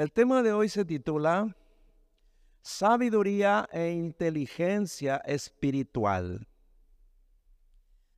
[0.00, 1.54] El tema de hoy se titula
[2.62, 6.48] Sabiduría e inteligencia espiritual.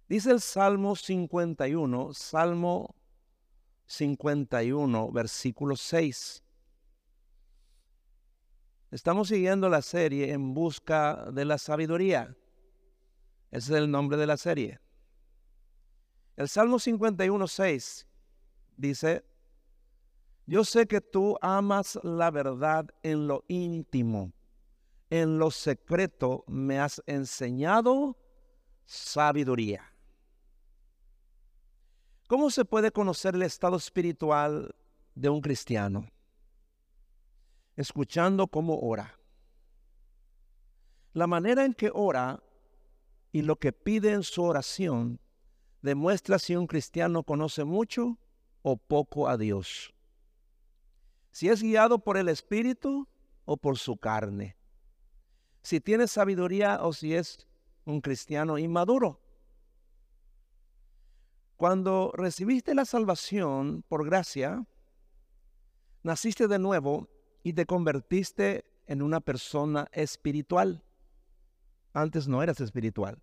[0.09, 2.95] Dice el Salmo 51, Salmo
[3.87, 6.45] 51, versículo 6.
[8.93, 12.37] Estamos siguiendo la serie en busca de la sabiduría.
[13.51, 14.79] Ese es el nombre de la serie.
[16.37, 18.07] El Salmo 51, 6
[18.77, 19.25] dice,
[20.47, 24.33] yo sé que tú amas la verdad en lo íntimo.
[25.09, 28.17] En lo secreto me has enseñado
[28.85, 29.85] sabiduría.
[32.27, 34.75] ¿Cómo se puede conocer el estado espiritual
[35.15, 36.09] de un cristiano?
[37.77, 39.19] Escuchando cómo ora.
[41.13, 42.43] La manera en que ora
[43.33, 45.21] y lo que pide en su oración
[45.83, 48.19] demuestra si un cristiano conoce mucho
[48.63, 49.93] o poco a Dios
[51.33, 53.09] si es guiado por el Espíritu
[53.45, 54.57] o por su carne,
[55.63, 57.49] si tiene sabiduría o si es
[57.85, 59.21] un cristiano inmaduro.
[61.57, 64.67] Cuando recibiste la salvación por gracia,
[66.03, 67.09] naciste de nuevo
[67.43, 70.85] y te convertiste en una persona espiritual.
[71.95, 73.23] Antes no eras espiritual.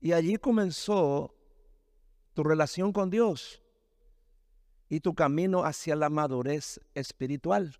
[0.00, 1.34] Y allí comenzó
[2.34, 3.62] tu relación con Dios
[4.90, 7.78] y tu camino hacia la madurez espiritual.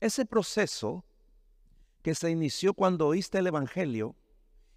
[0.00, 1.04] Ese proceso
[2.00, 4.14] que se inició cuando oíste el Evangelio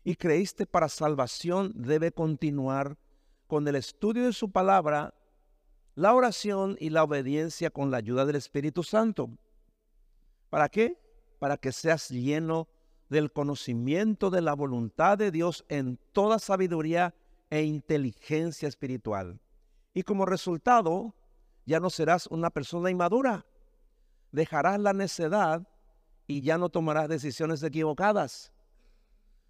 [0.03, 2.97] y creíste para salvación debe continuar
[3.45, 5.13] con el estudio de su palabra,
[5.93, 9.29] la oración y la obediencia con la ayuda del Espíritu Santo.
[10.49, 10.97] ¿Para qué?
[11.37, 12.67] Para que seas lleno
[13.09, 17.13] del conocimiento de la voluntad de Dios en toda sabiduría
[17.49, 19.39] e inteligencia espiritual.
[19.93, 21.15] Y como resultado,
[21.65, 23.45] ya no serás una persona inmadura.
[24.31, 25.67] Dejarás la necedad
[26.27, 28.53] y ya no tomarás decisiones equivocadas,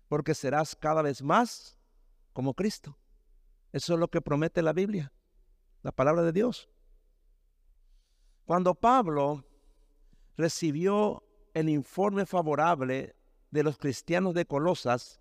[0.08, 1.78] porque serás cada vez más
[2.34, 2.98] como Cristo.
[3.74, 5.12] Eso es lo que promete la Biblia,
[5.84, 6.70] la palabra de Dios.
[8.46, 9.46] Cuando Pablo
[10.38, 11.22] recibió
[11.54, 13.16] el informe favorable
[13.52, 15.20] de los cristianos de Colosas,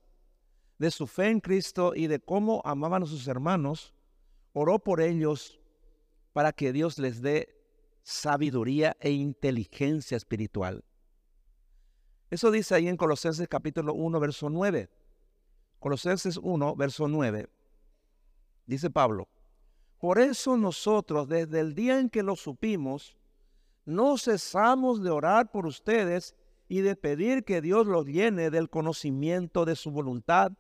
[0.79, 3.95] de su fe en Cristo y de cómo amaban a sus hermanos,
[4.53, 5.61] oró por ellos
[6.33, 7.55] para que Dios les dé
[8.03, 10.85] sabiduría e inteligencia espiritual.
[12.31, 14.89] Eso dice ahí en Colosenses capítulo 1, verso 9.
[15.81, 17.49] Colosenses 1, verso 9.
[18.67, 19.29] Dice Pablo,
[19.99, 23.17] por eso nosotros desde el día en que lo supimos,
[23.85, 26.37] no cesamos de orar por ustedes
[26.69, 30.53] y de pedir que Dios los llene del conocimiento de su voluntad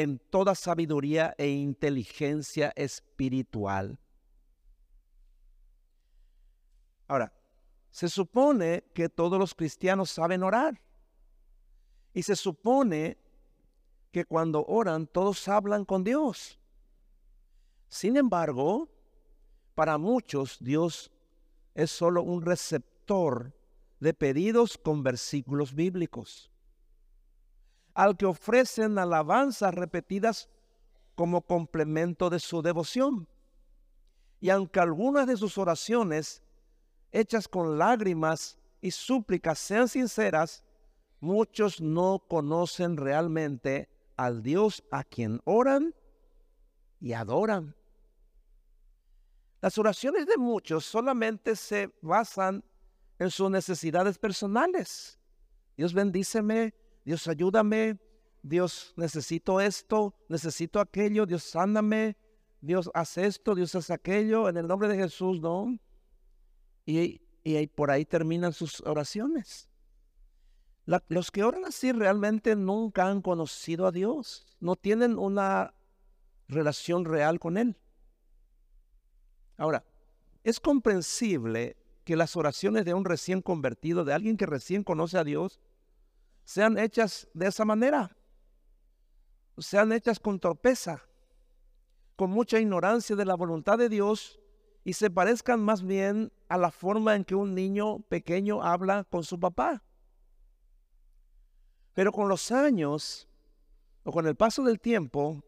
[0.00, 3.98] en toda sabiduría e inteligencia espiritual.
[7.08, 7.32] Ahora,
[7.90, 10.80] se supone que todos los cristianos saben orar.
[12.14, 13.18] Y se supone
[14.12, 16.60] que cuando oran todos hablan con Dios.
[17.88, 18.88] Sin embargo,
[19.74, 21.10] para muchos Dios
[21.74, 23.52] es solo un receptor
[23.98, 26.52] de pedidos con versículos bíblicos
[27.98, 30.48] al que ofrecen alabanzas repetidas
[31.16, 33.26] como complemento de su devoción.
[34.38, 36.40] Y aunque algunas de sus oraciones,
[37.10, 40.62] hechas con lágrimas y súplicas, sean sinceras,
[41.18, 45.92] muchos no conocen realmente al Dios a quien oran
[47.00, 47.74] y adoran.
[49.60, 52.62] Las oraciones de muchos solamente se basan
[53.18, 55.18] en sus necesidades personales.
[55.76, 56.76] Dios bendíceme,
[57.08, 57.98] Dios ayúdame,
[58.42, 62.18] Dios necesito esto, necesito aquello, Dios sáname,
[62.60, 65.78] Dios hace esto, Dios hace aquello, en el nombre de Jesús, ¿no?
[66.84, 69.70] Y, y por ahí terminan sus oraciones.
[70.84, 75.72] los que oran así realmente nunca han conocido a Dios, no tienen una
[76.46, 77.78] relación real con Él.
[79.56, 79.82] Ahora,
[80.44, 85.24] es comprensible que las oraciones de un recién convertido, de alguien que recién conoce a
[85.24, 85.58] Dios,
[86.48, 88.16] sean hechas de esa manera,
[89.58, 91.02] sean hechas con torpeza,
[92.16, 94.40] con mucha ignorancia de la voluntad de Dios
[94.82, 99.24] y se parezcan más bien a la forma en que un niño pequeño habla con
[99.24, 99.84] su papá.
[101.92, 103.28] Pero con los años
[104.02, 105.44] o con el paso del tiempo,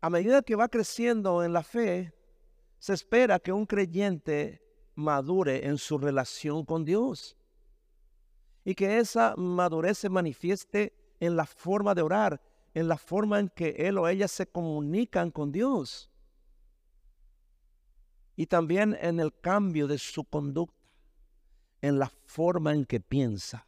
[0.00, 2.12] a medida que va creciendo en la fe,
[2.80, 4.60] se espera que un creyente
[4.96, 7.36] madure en su relación con Dios
[8.64, 12.40] y que esa madurez se manifieste en la forma de orar,
[12.72, 16.10] en la forma en que él o ella se comunican con Dios.
[18.36, 20.74] y también en el cambio de su conducta,
[21.80, 23.66] en la forma en que piensa.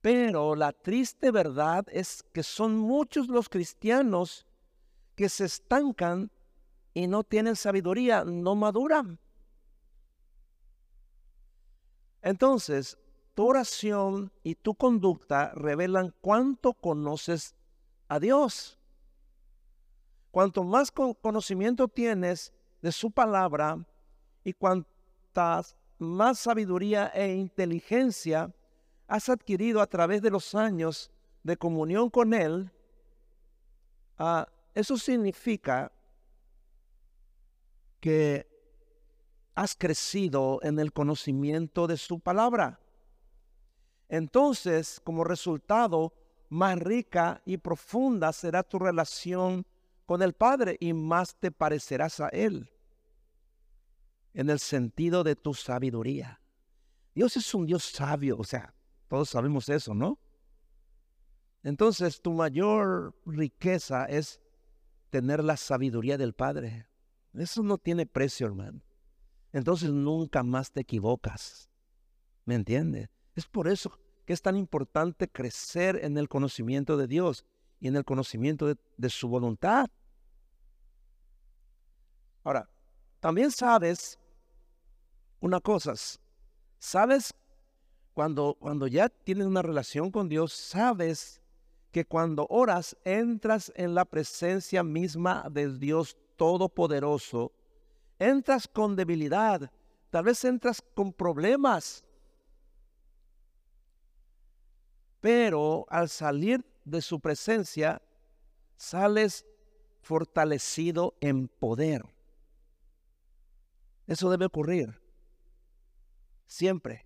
[0.00, 4.46] Pero la triste verdad es que son muchos los cristianos
[5.14, 6.30] que se estancan
[6.94, 9.18] y no tienen sabiduría, no maduran.
[12.26, 12.98] Entonces,
[13.34, 17.54] tu oración y tu conducta revelan cuánto conoces
[18.08, 18.80] a Dios.
[20.32, 22.52] Cuanto más conocimiento tienes
[22.82, 23.86] de su palabra
[24.42, 28.52] y cuantas más sabiduría e inteligencia
[29.06, 31.12] has adquirido a través de los años
[31.44, 32.72] de comunión con Él,
[34.18, 35.92] ah, eso significa
[38.00, 38.55] que
[39.56, 42.78] has crecido en el conocimiento de su palabra.
[44.08, 46.12] Entonces, como resultado,
[46.50, 49.66] más rica y profunda será tu relación
[50.04, 52.70] con el Padre y más te parecerás a Él
[54.34, 56.40] en el sentido de tu sabiduría.
[57.14, 58.74] Dios es un Dios sabio, o sea,
[59.08, 60.20] todos sabemos eso, ¿no?
[61.62, 64.38] Entonces tu mayor riqueza es
[65.08, 66.86] tener la sabiduría del Padre.
[67.32, 68.85] Eso no tiene precio, hermano.
[69.52, 71.68] Entonces nunca más te equivocas.
[72.44, 73.08] ¿Me entiendes?
[73.34, 77.44] Es por eso que es tan importante crecer en el conocimiento de Dios
[77.80, 79.88] y en el conocimiento de, su voluntad.
[82.42, 82.68] Ahora,
[83.20, 84.18] también sabes
[85.40, 85.94] una cosa,
[86.78, 87.34] sabes
[88.14, 91.42] cuando, cuando ya tienes una relación con Dios, sabes
[91.92, 97.52] que cuando oras entras en la presencia misma de Dios Todopoderoso,
[98.18, 99.70] entras con debilidad,
[100.10, 102.04] tal vez entras con problemas,
[105.20, 108.00] pero al salir de su presencia,
[108.76, 109.44] sales
[110.00, 112.04] fortalecido en poder.
[114.06, 115.00] Eso debe ocurrir
[116.46, 117.04] siempre.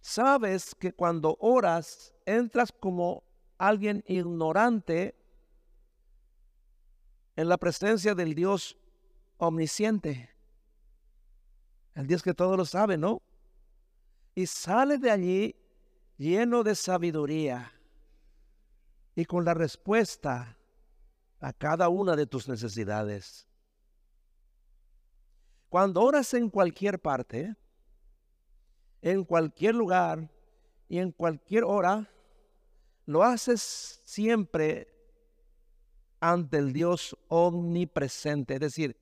[0.00, 3.24] Sabes que cuando oras, entras como
[3.58, 5.14] alguien ignorante
[7.36, 8.78] en la presencia del Dios
[9.38, 10.30] omnisciente.
[11.94, 13.22] El Dios que todo lo sabe, ¿no?
[14.34, 15.56] Y sales de allí
[16.16, 17.72] lleno de sabiduría
[19.14, 20.56] y con la respuesta
[21.40, 23.48] a cada una de tus necesidades.
[25.68, 27.54] Cuando oras en cualquier parte,
[29.02, 30.30] en cualquier lugar
[30.88, 32.08] y en cualquier hora,
[33.06, 34.94] lo haces siempre
[36.20, 38.96] ante el Dios omnipresente, es decir,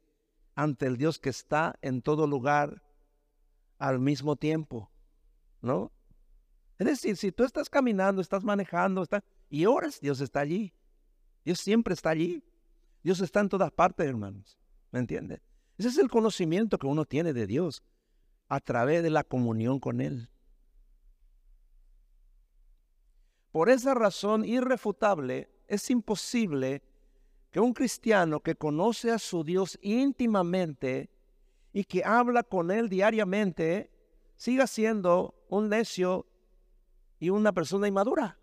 [0.56, 2.82] ante el Dios que está en todo lugar
[3.78, 4.90] al mismo tiempo,
[5.60, 5.92] ¿no?
[6.78, 10.74] Es decir, si tú estás caminando, estás manejando, está, y oras, Dios está allí.
[11.44, 12.42] Dios siempre está allí.
[13.02, 14.58] Dios está en todas partes, hermanos.
[14.90, 15.40] ¿Me entiendes?
[15.78, 17.82] Ese es el conocimiento que uno tiene de Dios
[18.48, 20.30] a través de la comunión con Él.
[23.52, 26.82] Por esa razón irrefutable, es imposible
[27.56, 31.08] que un cristiano que conoce a su Dios íntimamente
[31.72, 33.90] y que habla con Él diariamente,
[34.36, 36.26] siga siendo un necio
[37.18, 38.38] y una persona inmadura.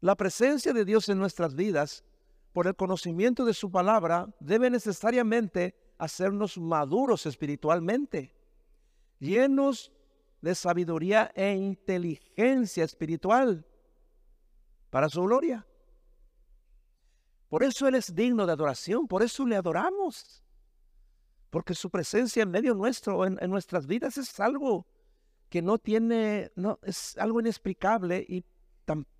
[0.00, 2.06] La presencia de Dios en nuestras vidas
[2.54, 8.34] por el conocimiento de su palabra, debe necesariamente hacernos maduros espiritualmente,
[9.18, 9.92] llenos
[10.40, 13.66] de sabiduría e inteligencia espiritual
[14.88, 15.66] para su gloria.
[17.48, 20.42] Por eso Él es digno de adoración, por eso le adoramos,
[21.50, 24.86] porque su presencia en medio nuestro, en, nuestras vidas, es algo
[25.48, 28.44] que no tiene, no, es algo inexplicable y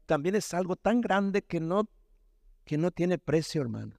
[0.06, 1.88] también es algo tan grande que no
[2.66, 3.95] que no tiene precio, hermano.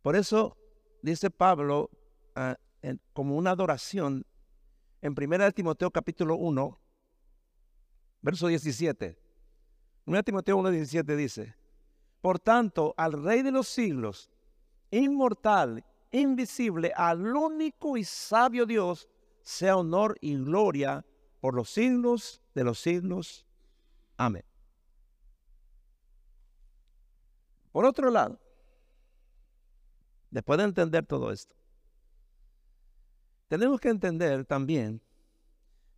[0.00, 0.56] Por eso
[1.02, 1.90] dice Pablo
[2.34, 2.56] ah,
[3.12, 4.26] como una adoración
[5.02, 6.80] en 1 Timoteo capítulo 1,
[8.22, 9.18] verso 17.
[10.06, 11.54] 1 Timoteo 1, 17 dice,
[12.22, 14.30] por tanto, al Rey de los siglos,
[14.92, 19.08] inmortal, invisible, al único y sabio Dios,
[19.42, 21.04] sea honor y gloria
[21.40, 23.44] por los siglos de los siglos.
[24.16, 24.44] Amén.
[27.72, 28.38] Por otro lado,
[30.30, 31.56] después de entender todo esto,
[33.48, 35.02] tenemos que entender también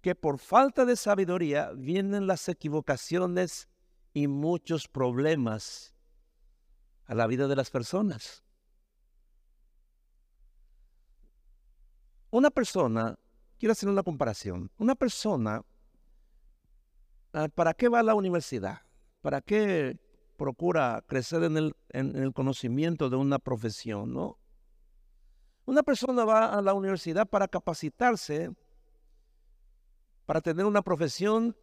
[0.01, 3.69] que por falta de sabiduría vienen las equivocaciones
[4.15, 5.94] y muchos problemas
[7.07, 8.43] a la vida de las personas.
[12.31, 13.17] Una persona,
[13.59, 15.63] quiero hacer una comparación, una persona,
[17.33, 18.81] ah, ¿para qué va a la universidad?
[19.21, 19.99] ¿Para qué
[20.37, 24.39] procura crecer en el, en el conocimiento de una profesión, ¿no?
[25.67, 28.51] Una persona va a la universidad para capacitarse,
[30.27, 31.57] para tener una profesión,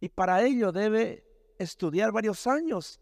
[0.00, 1.24] y para ello debe
[1.58, 3.00] estudiar varios años.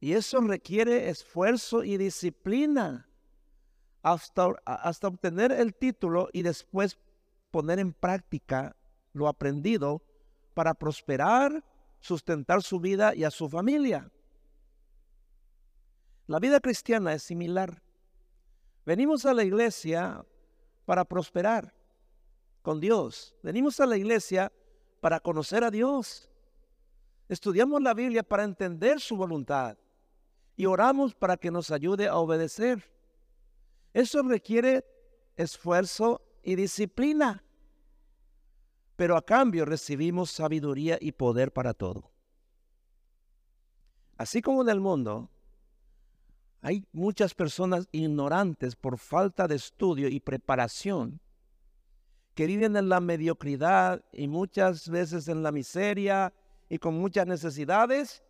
[0.00, 3.08] Y eso requiere esfuerzo y disciplina
[4.02, 6.98] hasta, hasta obtener el título y después
[7.50, 8.76] poner en práctica
[9.12, 10.02] lo aprendido
[10.54, 11.64] para prosperar,
[12.00, 14.10] sustentar su vida y a su familia.
[16.26, 17.82] La vida cristiana es similar.
[18.84, 20.24] Venimos a la iglesia
[20.84, 21.74] para prosperar
[22.62, 23.34] con Dios.
[23.42, 24.52] Venimos a la iglesia
[25.00, 26.30] para conocer a Dios.
[27.28, 29.76] Estudiamos la Biblia para entender su voluntad
[30.56, 32.90] y oramos para que nos ayude a obedecer.
[33.92, 34.84] Eso requiere
[35.36, 37.44] esfuerzo y disciplina,
[38.96, 42.10] pero a cambio recibimos sabiduría y poder para todo.
[44.16, 45.30] Así como en el mundo,
[46.62, 51.20] hay muchas personas ignorantes por falta de estudio y preparación
[52.34, 56.32] que viven en la mediocridad y muchas veces en la miseria
[56.68, 58.22] y con muchas necesidades.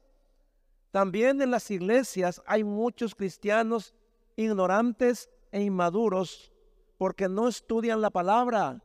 [0.96, 3.94] También en las iglesias hay muchos cristianos
[4.34, 6.50] ignorantes e inmaduros
[6.96, 8.82] porque no estudian la palabra.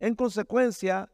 [0.00, 1.08] En consecuencia,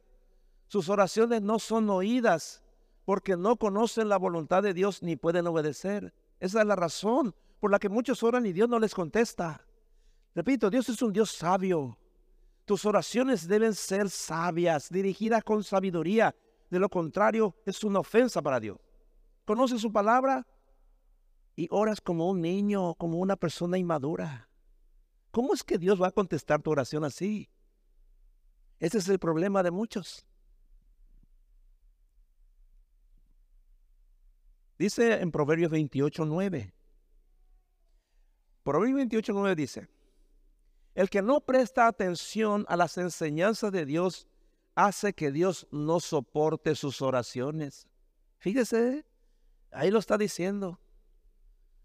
[0.68, 2.62] sus oraciones no son oídas
[3.04, 6.14] porque no conocen la voluntad de Dios ni pueden obedecer.
[6.40, 9.66] Esa es la razón por la que muchos oran y Dios no les contesta.
[10.34, 11.98] Repito, Dios es un Dios sabio.
[12.64, 16.34] Tus oraciones deben ser sabias, dirigidas con sabiduría.
[16.70, 18.78] De lo contrario, es una ofensa para Dios.
[19.44, 20.46] Conoces su palabra
[21.56, 24.48] y oras como un niño, como una persona inmadura.
[25.30, 27.50] ¿Cómo es que Dios va a contestar tu oración así?
[28.78, 30.24] Ese es el problema de muchos.
[34.78, 36.74] Dice en Proverbios 28, 9.
[38.62, 39.88] Proverbios 28, 9 dice,
[40.94, 44.28] el que no presta atención a las enseñanzas de Dios
[44.74, 47.88] hace que Dios no soporte sus oraciones.
[48.38, 49.04] Fíjese,
[49.74, 50.80] ahí lo está diciendo.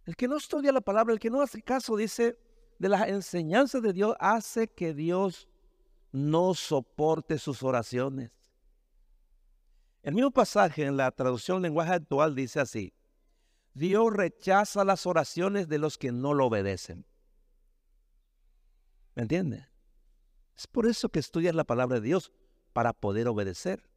[0.05, 2.37] El que no estudia la palabra, el que no hace caso, dice,
[2.79, 5.47] de las enseñanzas de Dios, hace que Dios
[6.11, 8.31] no soporte sus oraciones.
[10.01, 12.93] El mismo pasaje en la traducción lenguaje actual dice así,
[13.73, 17.05] Dios rechaza las oraciones de los que no lo obedecen.
[19.15, 19.67] ¿Me entiende?
[20.57, 22.31] Es por eso que estudias la palabra de Dios,
[22.73, 23.89] para poder obedecer.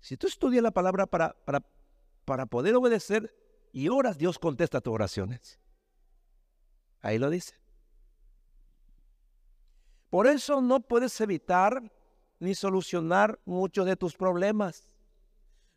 [0.00, 1.60] Si tú estudias la palabra para, para,
[2.26, 3.34] para poder obedecer
[3.72, 5.58] y oras, Dios contesta tus oraciones.
[7.00, 7.54] Ahí lo dice.
[10.10, 11.92] Por eso no puedes evitar
[12.38, 14.88] ni solucionar muchos de tus problemas.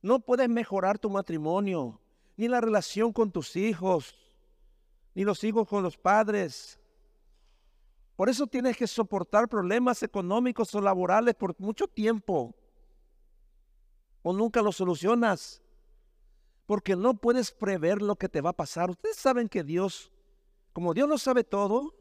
[0.02, 2.02] No puedes mejorar tu matrimonio,
[2.36, 4.16] ni la relación con tus hijos,
[5.14, 6.80] ni los hijos con los padres.
[8.16, 12.56] Por eso tienes que soportar problemas económicos o laborales por mucho tiempo.
[14.24, 15.62] O nunca los solucionas.
[16.70, 18.92] Porque no puedes prever lo que te va a pasar.
[18.92, 20.12] Ustedes saben que Dios,
[20.72, 21.96] como Dios lo sabe todo,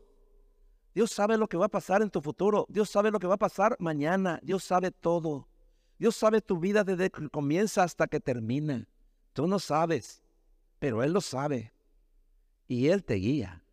[0.95, 2.67] Dios sabe lo que va a pasar en tu futuro.
[2.69, 4.41] Dios sabe lo que va a pasar mañana.
[4.43, 5.49] Dios sabe todo.
[5.99, 8.87] Dios sabe tu vida desde que comienza hasta que termina.
[9.33, 10.23] Tú no sabes,
[10.79, 11.73] pero Él lo sabe.
[12.67, 13.65] Y Él te guía.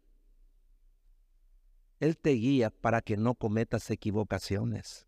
[1.99, 5.05] Él te guía para que no cometas equivocaciones.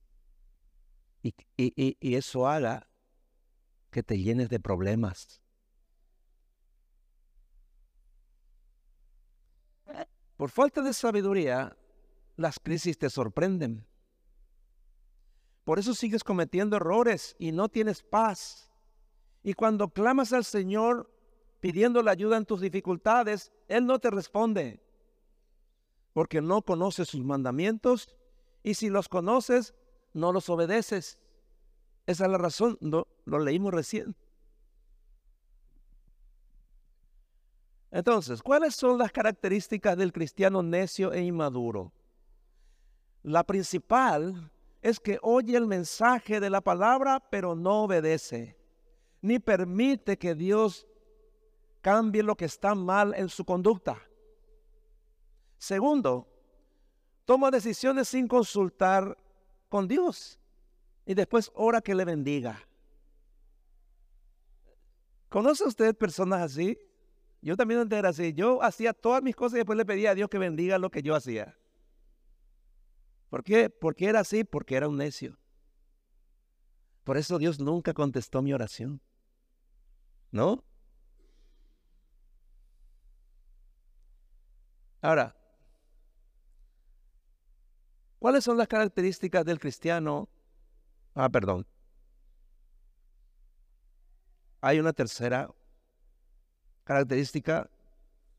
[1.23, 2.89] Y, y, eso haga
[3.89, 5.41] que te llenes de problemas.
[10.37, 11.75] Por falta de sabiduría,
[12.35, 13.85] las crisis te sorprenden.
[15.63, 18.71] Por eso sigues cometiendo errores y no tienes paz.
[19.43, 21.11] Y cuando clamas al Señor
[21.59, 24.79] pidiendo la ayuda en tus dificultades, Él no te responde.
[26.13, 28.15] Porque no conoces sus mandamientos
[28.63, 29.73] y si los conoces,
[30.13, 31.17] no los obedeces.
[32.05, 34.15] Esa es la razón, lo, lo leímos recién.
[37.91, 41.93] Entonces, ¿cuáles son las características del cristiano necio e inmaduro?
[43.23, 44.51] La principal
[44.81, 48.57] es que oye el mensaje de la palabra, pero no obedece,
[49.21, 50.87] ni permite que Dios
[51.81, 54.01] cambie lo que está mal en su conducta.
[55.57, 56.27] Segundo,
[57.25, 59.17] toma decisiones sin consultar
[59.69, 60.39] con Dios
[61.05, 62.61] y después ora que le bendiga.
[65.29, 66.77] ¿Conoce usted personas así?
[67.47, 68.33] Yo también antes era así.
[68.33, 71.01] Yo hacía todas mis cosas y después le pedía a Dios que bendiga lo que
[71.01, 71.57] yo hacía.
[73.29, 73.69] ¿Por qué?
[73.69, 75.39] Porque era así, porque era un necio.
[77.05, 78.99] Por eso Dios nunca contestó mi oración.
[80.29, 80.61] ¿No?
[85.01, 85.33] Ahora,
[88.19, 90.27] ¿cuáles son las características del cristiano?
[91.15, 91.65] Ah, perdón.
[94.59, 95.49] Hay una tercera
[96.87, 97.69] característica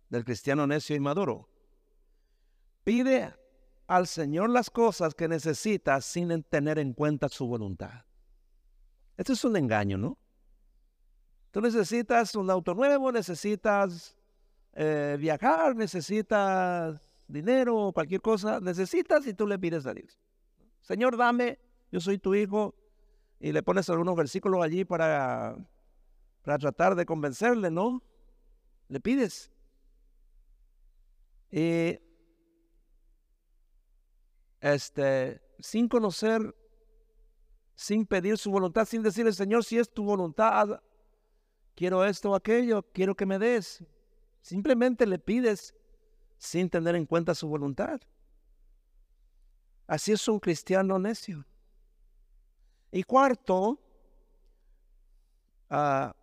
[0.08, 1.48] del cristiano necio y maduro.
[2.82, 3.34] Pide
[3.86, 8.04] al Señor las cosas que necesita sin tener en cuenta su voluntad.
[9.18, 10.18] Esto es un engaño, ¿no?
[11.50, 14.16] Tú necesitas un auto nuevo, necesitas
[14.72, 20.18] eh, viajar, necesitas dinero, cualquier cosa, necesitas y tú le pides a Dios.
[20.80, 21.58] Señor, dame,
[21.90, 22.74] yo soy tu hijo,
[23.40, 25.56] y le pones algunos versículos allí para,
[26.42, 28.02] para tratar de convencerle, ¿no?
[28.88, 29.50] Le pides.
[31.50, 31.98] Y
[34.60, 36.54] este, sin conocer,
[37.74, 40.82] sin pedir su voluntad, sin decirle, Señor, si es tu voluntad,
[41.74, 43.84] quiero esto o aquello, quiero que me des.
[44.40, 45.74] Simplemente le pides
[46.38, 48.00] sin tener en cuenta su voluntad.
[49.86, 51.46] Así es un cristiano necio.
[52.90, 53.80] Y cuarto,
[55.70, 56.14] ah,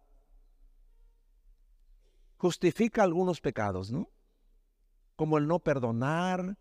[2.45, 4.07] justifica algunos pecados, ¿no?
[5.15, 6.59] Como el no perdonar,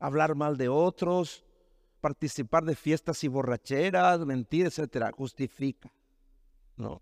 [0.00, 1.44] hablar mal de otros,
[2.00, 5.12] participar de fiestas y borracheras, mentir, etcétera.
[5.16, 5.94] Justifica,
[6.76, 7.00] ¿no?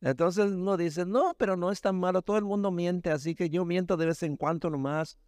[0.00, 3.50] Entonces uno dice, no, pero no es tan malo, todo el mundo miente, así que
[3.50, 5.18] yo miento de vez en cuando nomás.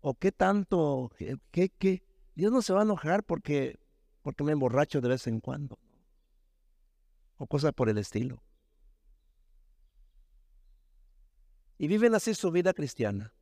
[0.00, 1.12] ¿O qué tanto?
[1.52, 2.02] ¿Qué, qué?
[2.34, 3.78] Dios no se va a enojar porque,
[4.22, 5.78] porque me emborracho de vez en cuando.
[7.42, 8.40] O cosas por el estilo.
[11.76, 13.34] Y viven así su vida cristiana.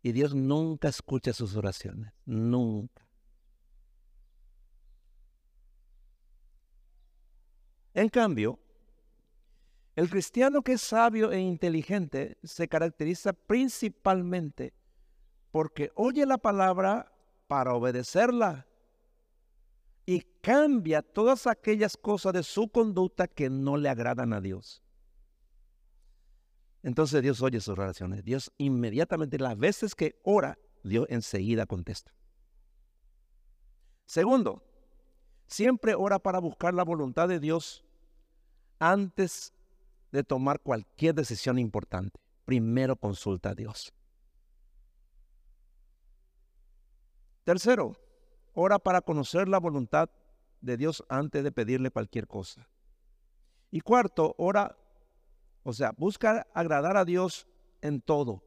[0.00, 2.14] Y Dios nunca escucha sus oraciones.
[2.24, 3.06] Nunca.
[7.92, 8.58] En cambio,
[9.94, 14.72] el cristiano que es sabio e inteligente se caracteriza principalmente
[15.50, 17.12] porque oye la palabra
[17.48, 18.66] para obedecerla
[20.42, 24.82] cambia todas aquellas cosas de su conducta que no le agradan a Dios.
[26.82, 28.24] Entonces Dios oye sus oraciones.
[28.24, 32.12] Dios inmediatamente, las veces que ora, Dios enseguida contesta.
[34.04, 34.64] Segundo,
[35.46, 37.84] siempre ora para buscar la voluntad de Dios
[38.80, 39.54] antes
[40.10, 42.20] de tomar cualquier decisión importante.
[42.44, 43.94] Primero consulta a Dios.
[47.44, 47.96] Tercero,
[48.54, 50.10] ora para conocer la voluntad
[50.62, 52.66] de Dios antes de pedirle cualquier cosa.
[53.70, 54.78] Y cuarto, ora,
[55.62, 57.46] o sea, busca agradar a Dios
[57.80, 58.42] en todo.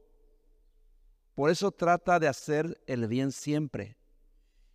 [1.34, 3.96] Por eso trata de hacer el bien siempre.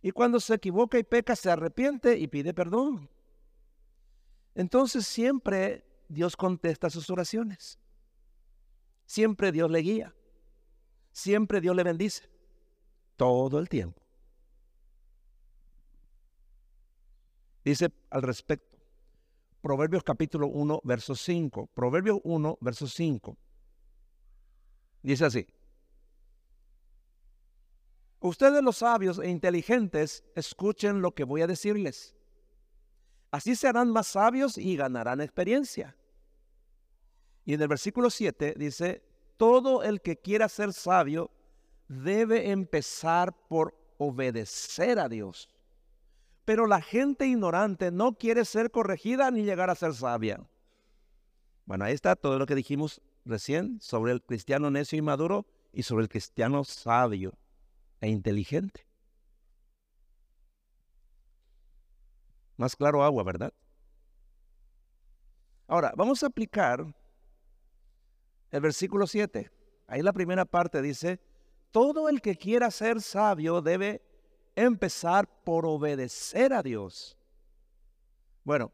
[0.00, 3.10] Y cuando se equivoca y peca, se arrepiente y pide perdón.
[4.54, 7.78] Entonces siempre Dios contesta sus oraciones.
[9.06, 10.14] Siempre Dios le guía.
[11.12, 12.28] Siempre Dios le bendice.
[13.16, 14.01] Todo el tiempo.
[17.64, 18.72] Dice al respecto,
[19.60, 21.68] Proverbios capítulo 1, verso 5.
[21.72, 23.36] Proverbios 1, verso 5.
[25.02, 25.46] Dice así.
[28.18, 32.16] Ustedes los sabios e inteligentes, escuchen lo que voy a decirles.
[33.30, 35.96] Así serán más sabios y ganarán experiencia.
[37.44, 39.02] Y en el versículo 7 dice,
[39.36, 41.30] todo el que quiera ser sabio
[41.88, 45.48] debe empezar por obedecer a Dios.
[46.44, 50.40] Pero la gente ignorante no quiere ser corregida ni llegar a ser sabia.
[51.64, 55.84] Bueno, ahí está todo lo que dijimos recién sobre el cristiano necio y maduro y
[55.84, 57.32] sobre el cristiano sabio
[58.00, 58.86] e inteligente.
[62.56, 63.52] Más claro agua, ¿verdad?
[65.66, 66.84] Ahora, vamos a aplicar
[68.50, 69.50] el versículo 7.
[69.86, 71.20] Ahí la primera parte dice,
[71.70, 74.02] todo el que quiera ser sabio debe
[74.54, 77.16] empezar por obedecer a Dios.
[78.44, 78.72] Bueno,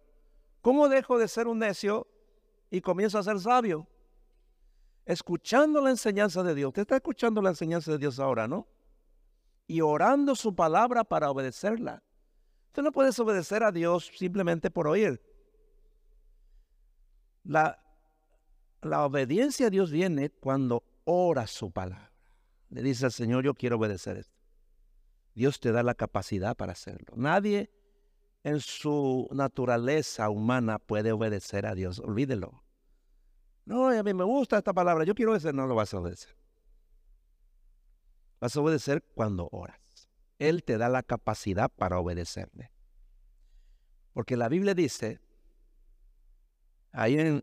[0.61, 2.07] ¿cómo dejo de ser un necio
[2.71, 3.87] y comienzo a ser sabio?
[5.05, 6.69] Escuchando la enseñanza de Dios.
[6.69, 8.67] Usted está escuchando la enseñanza de Dios ahora, ¿no?
[9.67, 12.03] Y orando su palabra para obedecerla.
[12.69, 15.23] Usted no puede obedecer a Dios simplemente por oír.
[17.45, 17.83] La,
[18.83, 22.13] la obediencia a Dios viene cuando ora su palabra.
[22.71, 24.38] Le dice al Señor, yo quiero obedecer esto.
[25.39, 27.15] Dios te da la capacidad para hacerlo.
[27.15, 27.71] Nadie
[28.43, 32.01] en su naturaleza humana puede obedecer a Dios.
[32.01, 32.65] Olvídelo.
[33.65, 35.05] No, a mí me gusta esta palabra.
[35.05, 35.55] Yo quiero obedecer.
[35.55, 36.37] No lo vas a obedecer.
[38.41, 40.11] Vas a obedecer cuando oras.
[40.41, 42.73] Él te da la capacidad para obedecerle.
[44.15, 45.21] Porque la Biblia dice,
[46.91, 47.41] ahí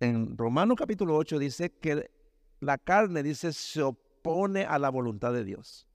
[0.00, 2.10] en Romanos capítulo 8 dice que
[2.58, 5.86] la carne, dice, se opone a la voluntad de Dios.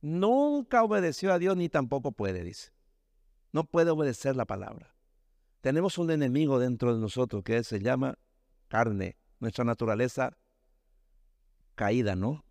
[0.00, 2.72] Nunca obedeció a Dios ni tampoco puede, dice.
[3.52, 4.94] No puede obedecer la palabra.
[5.60, 8.18] Tenemos un enemigo dentro de nosotros que se llama
[8.68, 10.36] carne, nuestra naturaleza
[11.74, 12.44] caída, ¿no?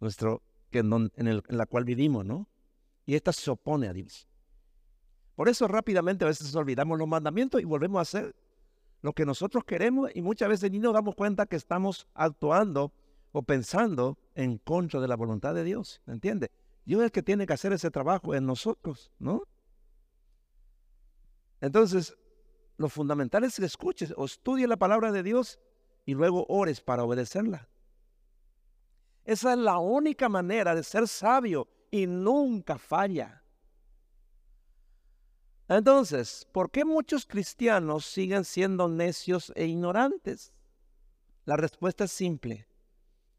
[0.00, 2.48] Nuestro, que en, en la cual vivimos, ¿no?
[3.06, 4.28] Y esta se opone a Dios.
[5.36, 8.34] Por eso rápidamente a veces olvidamos los mandamientos y volvemos a hacer
[9.02, 12.92] lo que nosotros queremos y muchas veces ni nos damos cuenta que estamos actuando
[13.32, 16.00] o pensando en contra de la voluntad de Dios.
[16.06, 16.52] ¿Me entiende?
[16.84, 19.42] Dios es el que tiene que hacer ese trabajo en nosotros, ¿no?
[21.60, 22.16] Entonces,
[22.76, 25.58] lo fundamental es que escuches o estudie la palabra de Dios
[26.06, 27.68] y luego ores para obedecerla.
[29.24, 33.42] Esa es la única manera de ser sabio y nunca falla.
[35.66, 40.54] Entonces, ¿por qué muchos cristianos siguen siendo necios e ignorantes?
[41.44, 42.67] La respuesta es simple,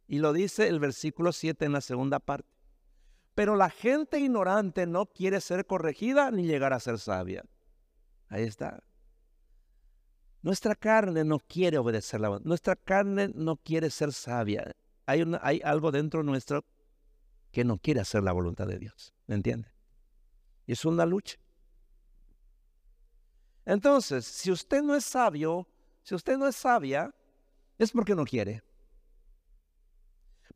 [0.10, 2.50] y lo dice el versículo 7 en la segunda parte.
[3.36, 7.46] Pero la gente ignorante no quiere ser corregida ni llegar a ser sabia.
[8.28, 8.84] Ahí está.
[10.42, 14.76] Nuestra carne no quiere obedecer la Nuestra carne no quiere ser sabia.
[15.06, 16.66] Hay, hay algo dentro nuestro
[17.52, 19.14] que no quiere hacer la voluntad de Dios.
[19.28, 19.70] ¿Me entiende?
[20.66, 21.38] Y es una lucha.
[23.64, 25.68] Entonces, si usted no es sabio,
[26.02, 27.14] si usted no es sabia,
[27.78, 28.64] es porque no quiere.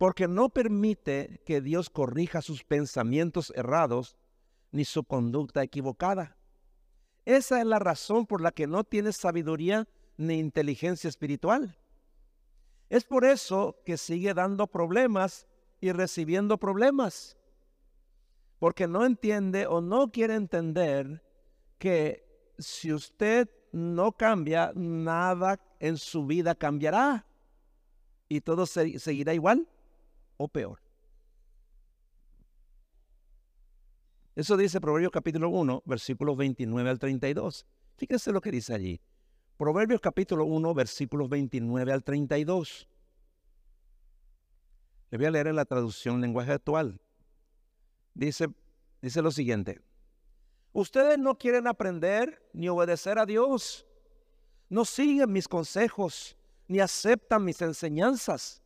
[0.03, 4.17] Porque no permite que Dios corrija sus pensamientos errados
[4.73, 6.35] ni su conducta equivocada.
[7.23, 9.87] Esa es la razón por la que no tiene sabiduría
[10.17, 11.77] ni inteligencia espiritual.
[12.89, 15.47] Es por eso que sigue dando problemas
[15.79, 17.37] y recibiendo problemas.
[18.59, 21.23] Porque no entiende o no quiere entender
[21.77, 27.25] que si usted no cambia, nada en su vida cambiará.
[28.27, 29.69] Y todo seguirá igual
[30.43, 30.79] o peor.
[34.36, 37.65] Eso dice Proverbios capítulo 1, versículos 29 al 32.
[37.97, 38.99] Fíjense lo que dice allí.
[39.58, 42.89] Proverbios capítulo 1, versículos 29 al 32.
[45.12, 46.99] Le voy a leer en la traducción lenguaje actual.
[48.15, 48.47] Dice,
[49.01, 49.79] dice lo siguiente.
[50.71, 53.86] Ustedes no quieren aprender ni obedecer a Dios.
[54.69, 56.36] No siguen mis consejos
[56.67, 58.62] ni aceptan mis enseñanzas.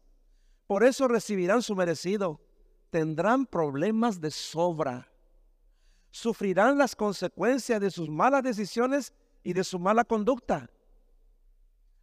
[0.68, 2.42] Por eso recibirán su merecido.
[2.90, 5.10] Tendrán problemas de sobra.
[6.12, 10.70] Sufrirán las consecuencias de sus malas decisiones y de su mala conducta.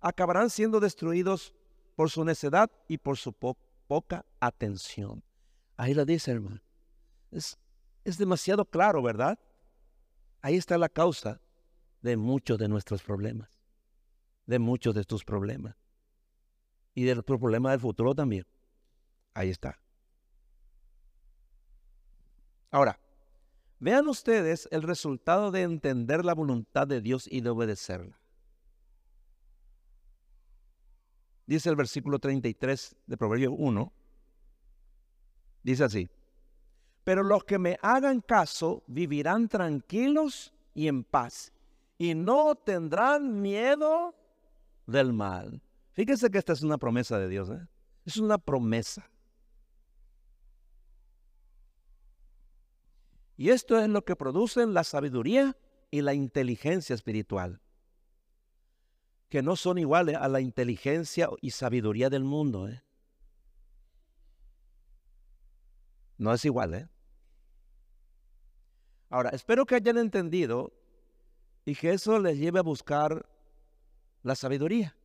[0.00, 1.54] Acabarán siendo destruidos
[1.94, 5.22] por su necedad y por su poca atención.
[5.76, 6.60] Ahí lo dice, hermano.
[7.30, 7.58] Es,
[8.04, 9.38] es demasiado claro, ¿verdad?
[10.40, 11.40] Ahí está la causa
[12.02, 13.48] de muchos de nuestros problemas,
[14.46, 15.74] de muchos de tus problemas
[16.94, 18.46] y de nuestros problemas del futuro también.
[19.34, 19.78] Ahí está.
[22.70, 22.98] Ahora,
[23.78, 28.18] vean ustedes el resultado de entender la voluntad de Dios y de obedecerla.
[31.46, 33.92] Dice el versículo 33 de Proverbios 1.
[35.62, 36.08] Dice así.
[37.04, 41.52] Pero los que me hagan caso vivirán tranquilos y en paz
[41.98, 44.14] y no tendrán miedo
[44.86, 45.62] del mal.
[45.92, 47.50] Fíjense que esta es una promesa de Dios.
[47.50, 47.66] ¿eh?
[48.04, 49.08] Es una promesa.
[53.36, 55.56] Y esto es lo que producen la sabiduría
[55.90, 57.60] y la inteligencia espiritual,
[59.28, 62.68] que no son iguales a la inteligencia y sabiduría del mundo.
[62.68, 62.82] ¿eh?
[66.18, 66.88] No es igual, ¿eh?
[69.10, 70.72] Ahora, espero que hayan entendido
[71.64, 73.24] y que eso les lleve a buscar
[74.22, 74.96] la sabiduría.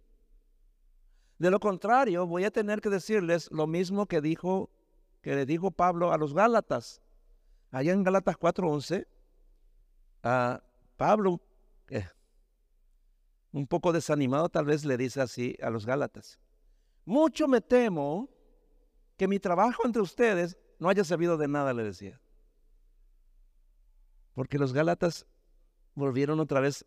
[1.38, 4.70] De lo contrario, voy a tener que decirles lo mismo que dijo
[5.22, 7.02] que le dijo Pablo a los Gálatas.
[7.72, 9.08] Allá en Gálatas 4:11,
[10.24, 10.64] a
[10.98, 11.40] Pablo,
[11.90, 12.08] eh,
[13.52, 16.40] un poco desanimado tal vez le dice así a los Gálatas.
[17.06, 18.30] Mucho me temo
[19.18, 22.22] que mi trabajo entre ustedes no haya servido de nada, le decía.
[24.34, 25.26] Porque los Gálatas
[25.96, 26.86] volvieron otra vez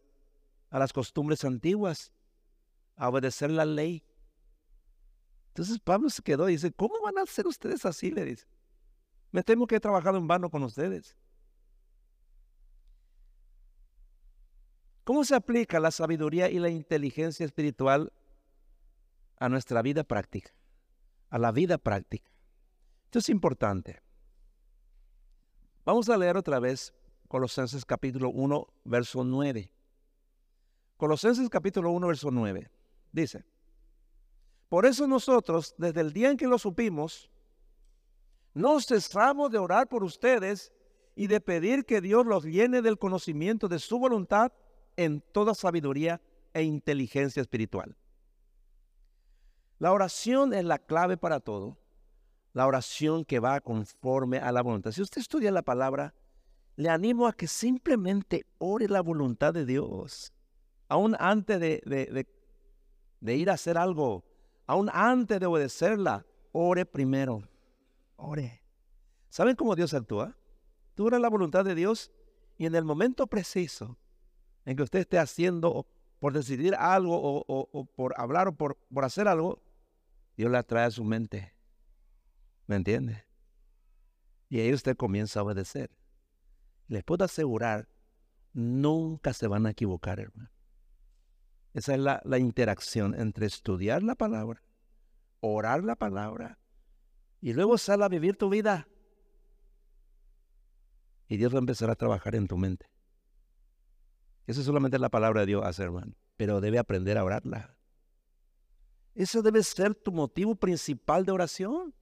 [0.71, 2.13] a las costumbres antiguas,
[2.97, 4.05] a obedecer la ley.
[5.49, 8.11] Entonces Pablo se quedó y dice, ¿cómo van a ser ustedes así?
[8.11, 8.47] Le dice.
[9.33, 11.17] Me temo que he trabajado en vano con ustedes.
[15.05, 18.13] ¿Cómo se aplica la sabiduría y la inteligencia espiritual
[19.39, 20.53] a nuestra vida práctica?
[21.31, 22.31] A la vida práctica.
[23.05, 24.01] Esto es importante.
[25.85, 26.95] Vamos a leer otra vez
[27.27, 29.73] Colosenses capítulo 1, verso 9.
[30.99, 32.71] Colosenses capítulo 1, verso 9.
[33.11, 33.45] Dice,
[34.69, 37.32] por eso nosotros, desde el día en que lo supimos,
[38.55, 40.73] no cesamos de orar por ustedes
[41.15, 44.53] y de pedir que Dios los llene del conocimiento de su voluntad
[44.97, 46.21] en toda sabiduría
[46.53, 47.97] e inteligencia espiritual.
[49.79, 51.79] La oración es la clave para todo.
[52.53, 54.93] La oración que va conforme a la voluntad.
[54.93, 56.15] Si usted estudia la palabra,
[56.77, 60.33] le animo a que simplemente ore la voluntad de Dios.
[60.89, 62.27] Aún antes de,
[63.21, 64.25] de ir a hacer algo,
[64.67, 67.43] aún antes de obedecerla, ore primero.
[68.23, 68.63] Ore.
[69.29, 70.37] ¿Saben cómo Dios actúa?
[70.95, 72.13] Tú oras la voluntad de Dios
[72.57, 73.99] y en el momento preciso
[74.65, 75.89] en que usted esté haciendo
[76.21, 79.65] por decidir algo o, por hablar o por, por hacer algo,
[80.37, 81.53] Dios la trae a su mente.
[82.69, 83.25] ¿Me entiende?
[84.49, 85.91] Y ahí usted comienza a obedecer.
[86.87, 87.89] Les puedo asegurar,
[88.53, 90.51] nunca se van a equivocar, hermano.
[91.75, 94.63] Esa es la, la interacción entre estudiar la palabra,
[95.41, 96.62] orar la palabra
[97.43, 98.89] y luego sal a vivir tu vida.
[101.27, 102.87] Y Dios va a empezar a trabajar en tu mente.
[104.47, 106.15] Esa es solamente la palabra de Dios hace, hermano.
[106.37, 107.77] Pero debe aprender a orarla.
[109.15, 111.95] Eso debe ser tu motivo principal de oración.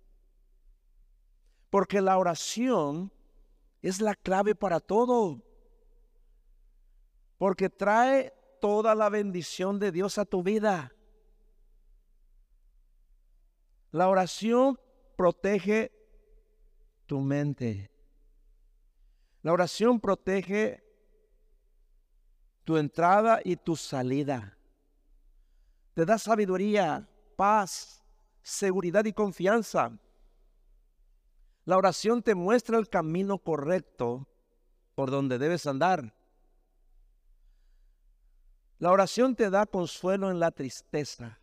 [1.71, 3.11] Porque la oración
[3.81, 5.43] es la clave para todo.
[7.39, 10.93] Porque trae toda la bendición de Dios a tu vida.
[13.91, 14.79] La oración
[15.21, 15.93] protege
[17.05, 17.91] tu mente.
[19.43, 20.83] La oración protege
[22.65, 24.57] tu entrada y tu salida.
[25.93, 27.07] Te da sabiduría,
[27.37, 28.03] paz,
[28.41, 29.93] seguridad y confianza.
[31.67, 34.27] La oración te muestra el camino correcto
[34.95, 36.15] por donde debes andar.
[38.79, 41.40] La oración te da consuelo en la tristeza,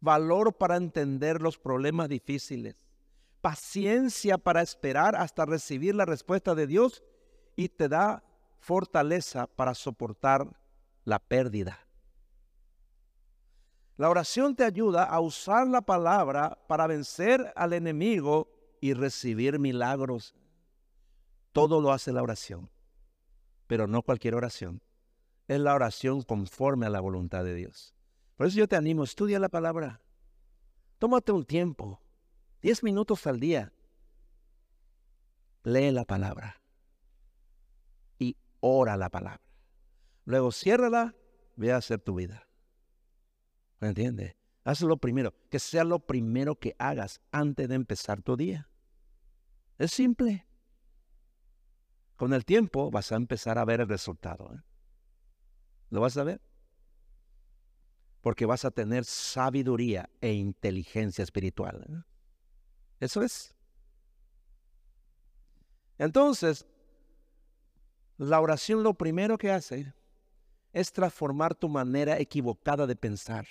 [0.00, 2.86] valor para entender los problemas difíciles,
[3.40, 7.02] paciencia para esperar hasta recibir la respuesta de Dios
[7.56, 8.22] y te da
[8.58, 10.46] fortaleza para soportar
[11.04, 11.86] la pérdida.
[13.96, 18.48] La oración te ayuda a usar la palabra para vencer al enemigo
[18.80, 20.34] y recibir milagros.
[21.52, 22.70] Todo lo hace la oración,
[23.66, 24.80] pero no cualquier oración.
[25.48, 27.94] Es la oración conforme a la voluntad de Dios.
[28.40, 30.00] Por eso yo te animo, estudia la palabra.
[30.98, 32.00] Tómate un tiempo,
[32.62, 33.74] diez minutos al día.
[35.62, 36.60] Lee la palabra
[38.60, 39.42] ora la palabra.
[40.24, 41.14] Luego ciérrala,
[41.56, 42.46] ve a hacer tu vida.
[43.80, 44.36] ¿Me entiendes?
[44.64, 48.70] Hazlo primero, que sea lo primero que hagas antes de empezar tu día.
[49.78, 50.46] Es simple.
[52.16, 54.54] Con el tiempo vas a empezar a ver el resultado.
[54.54, 54.60] ¿eh?
[55.88, 56.42] ¿Lo vas a ver?
[58.20, 61.86] Porque vas a tener sabiduría e inteligencia espiritual.
[61.88, 62.02] ¿eh?
[63.00, 63.54] Eso es.
[65.98, 66.66] Entonces,
[68.18, 69.94] la oración lo primero que hace
[70.72, 73.46] es transformar tu manera equivocada de pensar.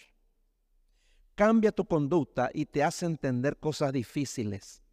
[1.36, 4.84] Cambia tu conducta y te hace entender cosas difíciles,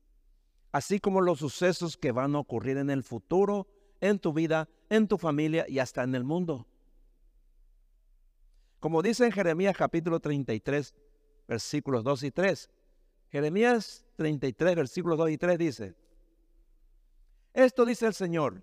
[0.72, 3.66] así como los sucesos que van a ocurrir en el futuro,
[4.00, 6.66] en tu vida, en tu familia y hasta en el mundo.
[8.86, 10.94] Como dice en Jeremías capítulo 33,
[11.48, 12.70] versículos 2 y 3.
[13.32, 15.96] Jeremías 33, versículos 2 y 3 dice,
[17.52, 18.62] esto dice el Señor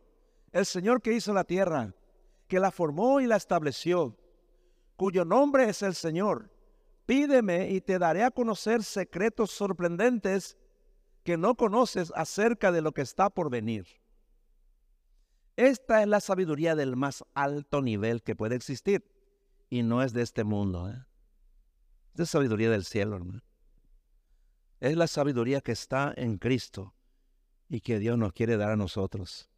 [0.54, 1.94] el Señor que hizo la tierra,
[2.48, 4.18] que la formó y la estableció,
[4.96, 6.50] cuyo nombre es el Señor.
[7.06, 10.58] Pídeme y te daré a conocer secretos sorprendentes
[11.26, 13.88] que no conoces acerca de lo que está por venir.
[15.58, 19.13] Esta es la sabiduría del más alto nivel que puede existir
[19.74, 20.88] y no es de este mundo.
[20.88, 21.04] ¿eh?
[22.16, 23.42] Es sabiduría del cielo, hermano.
[24.80, 26.94] Es la sabiduría que está en Cristo
[27.70, 29.50] y que Dios nos quiere dar a nosotros.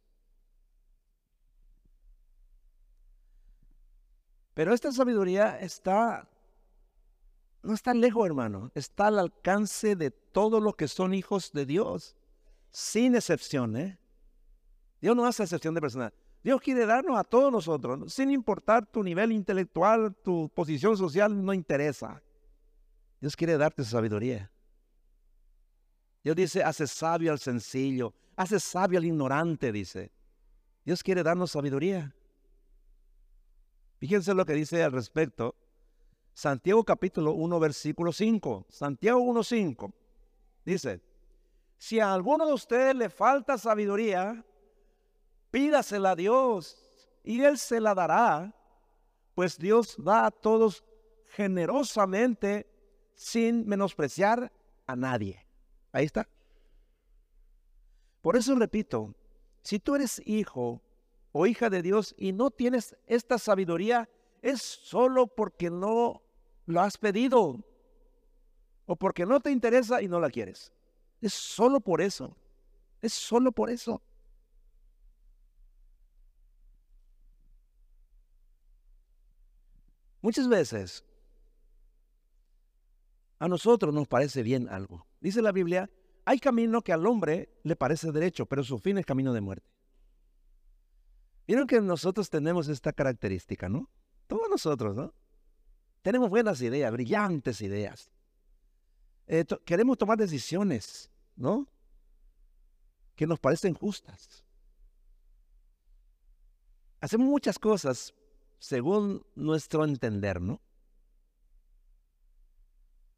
[4.54, 6.26] Pero esta sabiduría está,
[7.62, 12.16] no está lejos, hermano, está al alcance de todos los que son hijos de Dios,
[12.70, 13.76] sin excepción.
[13.76, 13.98] ¿eh?
[15.02, 16.14] Dios no hace excepción de personas.
[16.46, 21.52] Dios quiere darnos a todos nosotros, sin importar tu nivel intelectual, tu posición social, no
[21.52, 22.22] interesa.
[23.20, 24.48] Dios quiere darte sabiduría.
[26.22, 30.12] Dios dice, hace sabio al sencillo, hace sabio al ignorante, dice.
[30.84, 32.14] Dios quiere darnos sabiduría.
[33.98, 35.56] Fíjense lo que dice al respecto.
[36.32, 38.66] Santiago capítulo 1, versículo 5.
[38.68, 39.94] Santiago 1, 5.
[40.64, 41.00] Dice,
[41.76, 44.44] si a alguno de ustedes le falta sabiduría,
[45.50, 46.76] pídasela a Dios
[47.22, 48.54] y Él se la dará,
[49.34, 50.84] pues Dios da a todos
[51.28, 52.66] generosamente
[53.14, 54.52] sin menospreciar
[54.86, 55.46] a nadie.
[55.92, 56.28] Ahí está.
[58.22, 59.14] Por eso repito,
[59.62, 60.82] si tú eres hijo
[61.32, 64.08] o hija de Dios y no tienes esta sabiduría,
[64.42, 66.22] es solo porque no
[66.66, 67.64] lo has pedido
[68.86, 70.72] o porque no te interesa y no la quieres.
[71.20, 72.36] Es solo por eso.
[73.00, 74.00] Es solo por eso.
[80.26, 81.04] Muchas veces
[83.38, 85.06] a nosotros nos parece bien algo.
[85.20, 85.88] Dice la Biblia,
[86.24, 89.70] hay camino que al hombre le parece derecho, pero su fin es camino de muerte.
[91.46, 93.88] Vieron que nosotros tenemos esta característica, ¿no?
[94.26, 95.14] Todos nosotros, ¿no?
[96.02, 98.10] Tenemos buenas ideas, brillantes ideas.
[99.28, 101.68] Eh, queremos tomar decisiones, ¿no?
[103.14, 104.44] Que nos parecen justas.
[107.00, 108.12] Hacemos muchas cosas
[108.66, 110.60] según nuestro entender, ¿no?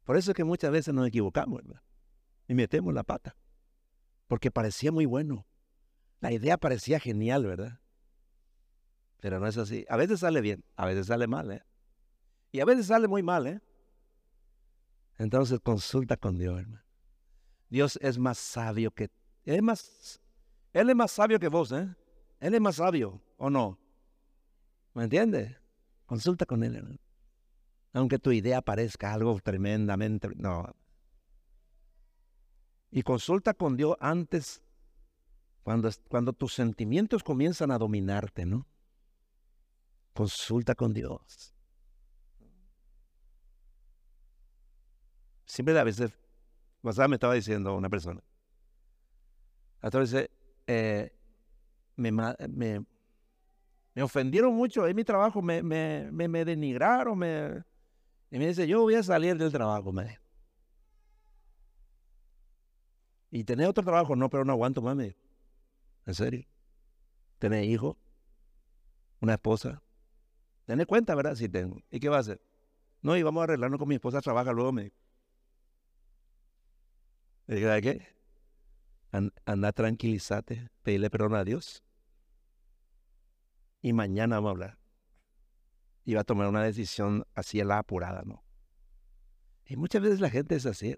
[0.03, 1.81] Por eso es que muchas veces nos equivocamos, ¿verdad?
[2.47, 3.35] Y metemos la pata.
[4.27, 5.47] Porque parecía muy bueno.
[6.19, 7.79] La idea parecía genial, ¿verdad?
[9.21, 9.87] Pero no es así.
[9.89, 11.63] A veces sale bien, a veces sale mal, ¿eh?
[12.51, 13.59] Y a veces sale muy mal, ¿eh?
[15.17, 16.85] Entonces consulta con Dios, hermano.
[17.69, 19.09] Dios es más sabio que...
[19.45, 20.21] Es más,
[20.73, 21.89] él es más sabio que vos, ¿eh?
[22.39, 23.79] Él es más sabio, ¿o no?
[24.99, 25.55] ¿Me entiendes?
[26.05, 26.99] Consulta con Él, hermano.
[27.93, 30.27] Aunque tu idea parezca algo tremendamente...
[30.35, 30.75] No.
[32.91, 34.61] Y consulta con Dios antes,
[35.63, 38.67] cuando, cuando tus sentimientos comienzan a dominarte, ¿no?
[40.13, 41.55] Consulta con Dios.
[45.45, 46.11] Siempre a veces,
[46.81, 48.21] me estaba diciendo una persona.
[49.81, 50.29] Entonces,
[50.67, 51.17] eh,
[51.95, 52.85] me, me,
[53.99, 57.63] me, ofendieron mucho en mi trabajo, me, me, me, denigraron, me,
[58.31, 60.19] y me dice, yo voy a salir del trabajo, me
[63.31, 65.15] Y tener otro trabajo, no, pero no aguanto más, me
[66.05, 66.47] En serio.
[67.37, 67.95] Tener hijos,
[69.21, 69.81] una esposa.
[70.65, 71.35] Tener cuenta, ¿verdad?
[71.35, 71.81] Si tengo.
[71.89, 72.41] ¿Y qué va a hacer?
[73.01, 74.91] No, y vamos a arreglarnos con mi esposa, trabaja luego, me
[77.47, 78.07] le dije, qué?
[79.45, 81.83] anda, tranquilízate, pedirle perdón a Dios.
[83.81, 84.79] Y mañana vamos a hablar.
[86.05, 88.43] Y va a tomar una decisión así a la apurada, ¿no?
[89.65, 90.95] Y muchas veces la gente es así,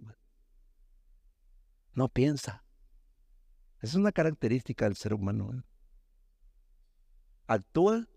[1.93, 2.63] No piensa.
[3.81, 5.51] Es una característica del ser humano.
[5.53, 5.61] ¿eh?
[7.47, 8.07] Actúa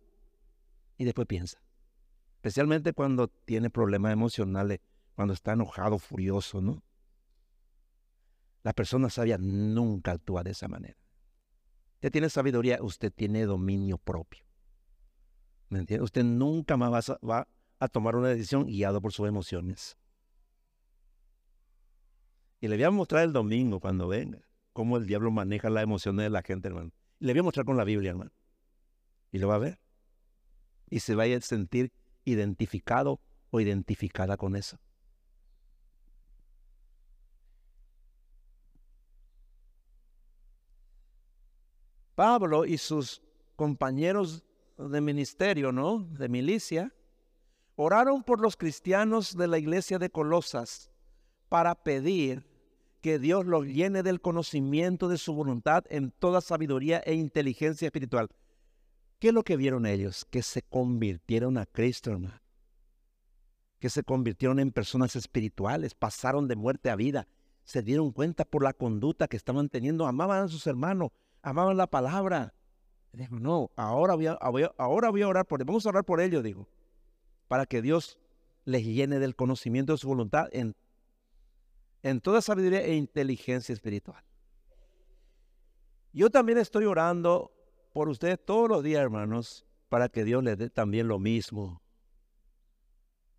[0.96, 1.59] y después piensa.
[2.37, 4.81] Especialmente cuando tiene problemas emocionales,
[5.16, 6.85] cuando está enojado, furioso, ¿no?
[8.62, 10.96] La persona sabia nunca actúa de esa manera.
[11.94, 14.44] Usted tiene sabiduría, usted tiene dominio propio.
[15.68, 16.05] ¿Me entiende?
[16.05, 17.48] Usted nunca más va
[17.79, 19.96] a, tomar una decisión guiado por sus emociones.
[22.61, 24.40] Y le voy a mostrar el domingo cuando venga
[24.72, 26.90] cómo el diablo maneja las emociones de la gente, hermano.
[27.18, 28.33] le voy a mostrar con la Biblia, hermano.
[29.33, 29.79] Y lo va a ver.
[30.90, 31.92] Y se va a sentir
[32.24, 34.79] identificado o identificada con eso.
[42.14, 43.22] Pablo y sus
[43.57, 44.44] compañeros
[44.76, 46.00] de ministerio, ¿no?
[46.00, 46.92] De milicia,
[47.76, 50.90] oraron por los cristianos de la iglesia de Colosas
[51.48, 52.46] para pedir
[53.00, 58.28] que Dios los llene del conocimiento de su voluntad en toda sabiduría e inteligencia espiritual.
[59.18, 60.24] ¿Qué es lo que vieron ellos?
[60.24, 62.40] Que se convirtieron a Cristo, hermano.
[63.78, 67.28] Que se convirtieron en personas espirituales, pasaron de muerte a vida,
[67.64, 71.10] se dieron cuenta por la conducta que estaban teniendo, amaban a sus hermanos,
[71.42, 72.54] amaban la palabra.
[73.16, 74.33] Dijo, no, ahora voy, a,
[74.79, 75.64] ahora voy a orar por.
[75.64, 76.68] Vamos a orar por ellos, digo,
[77.46, 78.18] para que Dios
[78.64, 80.74] les llene del conocimiento de su voluntad en,
[82.03, 84.22] en toda sabiduría e inteligencia espiritual.
[86.12, 87.52] Yo también estoy orando
[87.92, 91.83] por ustedes todos los días, hermanos, para que Dios les dé también lo mismo.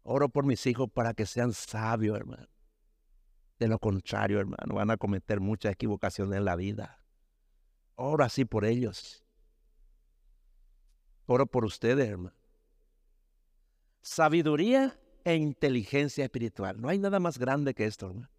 [0.04, 2.48] Oro por mis hijos para que sean sabios, hermano.
[3.60, 7.02] De lo contrario, hermano, van a cometer muchas equivocaciones en la vida.
[7.96, 9.25] Oro así por ellos.
[11.26, 12.36] Oro por ustedes, hermano.
[14.02, 16.80] Sabiduría e inteligencia espiritual.
[16.80, 18.30] No hay nada más grande que esto, hermano.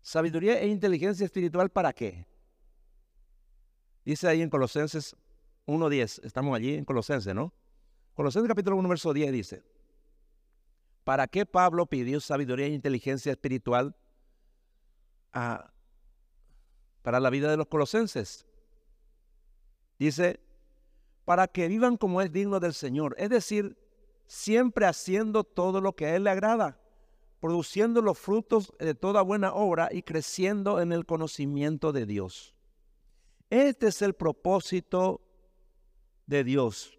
[0.00, 2.26] Sabiduría e inteligencia espiritual para qué?
[4.04, 5.16] Dice ahí en Colosenses
[5.66, 7.52] 1.10, estamos allí en Colosenses, ¿no?
[8.14, 9.62] Colosenses capítulo 1, verso 10 dice,
[11.04, 13.94] ¿para qué Pablo pidió sabiduría e inteligencia espiritual
[15.32, 15.72] a,
[17.02, 18.46] para la vida de los colosenses.
[19.98, 20.40] Dice,
[21.24, 23.14] para que vivan como es digno del Señor.
[23.18, 23.76] Es decir,
[24.26, 26.80] siempre haciendo todo lo que a Él le agrada,
[27.40, 32.54] produciendo los frutos de toda buena obra y creciendo en el conocimiento de Dios.
[33.50, 35.20] Este es el propósito
[36.26, 36.98] de Dios.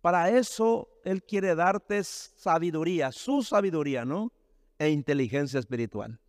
[0.00, 4.32] Para eso Él quiere darte sabiduría, su sabiduría, ¿no?
[4.78, 6.20] E inteligencia espiritual.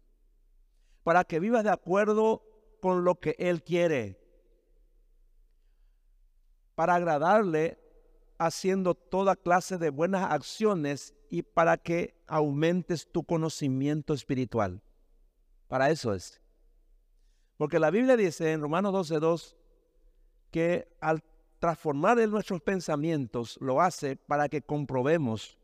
[1.03, 2.43] Para que vivas de acuerdo
[2.81, 4.19] con lo que Él quiere.
[6.79, 7.77] Para agradarle
[8.37, 14.81] haciendo toda clase de buenas acciones y para que aumentes tu conocimiento espiritual.
[15.67, 16.39] Para eso es.
[17.57, 19.57] Porque la Biblia dice en Romanos 12.2
[20.51, 21.21] que al
[21.59, 25.59] transformar en nuestros pensamientos lo hace para que comprobemos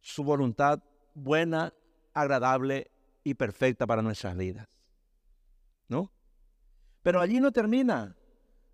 [0.00, 0.80] su voluntad
[1.14, 1.74] buena,
[2.14, 2.92] agradable
[3.24, 4.68] y perfecta para nuestras vidas.
[5.88, 6.12] ¿No?
[7.02, 8.14] Pero allí no termina.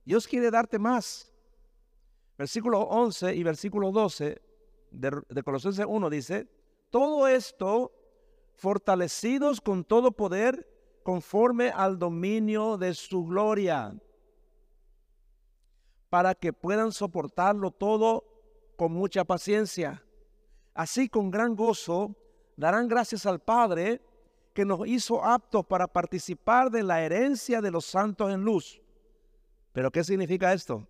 [0.04, 1.32] Dios quiere darte más.
[2.36, 4.42] Versículo 11 y versículo 12
[4.90, 6.48] de, de Colosenses 1 dice,
[6.90, 7.92] todo esto
[8.54, 10.68] fortalecidos con todo poder
[11.02, 13.94] conforme al dominio de su gloria,
[16.08, 18.24] para que puedan soportarlo todo
[18.76, 20.02] con mucha paciencia.
[20.72, 22.16] Así con gran gozo
[22.56, 24.00] darán gracias al Padre
[24.52, 28.80] que nos hizo aptos para participar de la herencia de los santos en luz.
[29.74, 30.88] ¿Pero qué significa esto?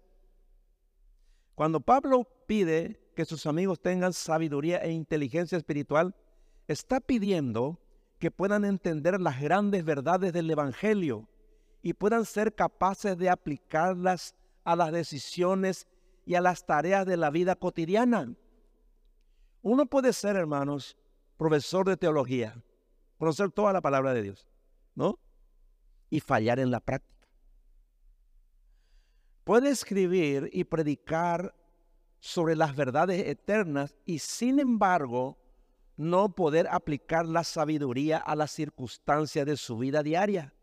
[1.54, 6.14] Cuando Pablo pide que sus amigos tengan sabiduría e inteligencia espiritual,
[6.68, 7.80] está pidiendo
[8.18, 11.26] que puedan entender las grandes verdades del Evangelio
[11.80, 15.86] y puedan ser capaces de aplicarlas a las decisiones
[16.26, 18.34] y a las tareas de la vida cotidiana.
[19.62, 20.98] Uno puede ser, hermanos,
[21.38, 22.62] profesor de teología,
[23.16, 24.46] conocer toda la palabra de Dios,
[24.94, 25.18] ¿no?
[26.10, 27.13] Y fallar en la práctica.
[29.44, 31.54] Puede escribir y predicar
[32.18, 35.38] sobre las verdades eternas y sin embargo
[35.96, 40.54] no poder aplicar la sabiduría a las circunstancias de su vida diaria.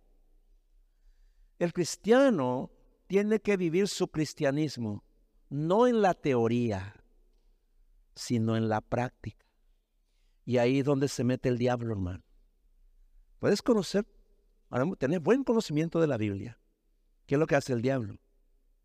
[1.60, 2.72] El cristiano
[3.08, 5.04] tiene que vivir su cristianismo
[5.52, 6.96] no en la teoría,
[8.16, 9.46] sino en la práctica.
[10.46, 12.24] Y ahí es donde se mete el diablo, hermano.
[13.38, 14.06] Puedes conocer,
[14.98, 16.58] tener buen conocimiento de la Biblia.
[17.26, 18.18] ¿Qué es lo que hace el diablo?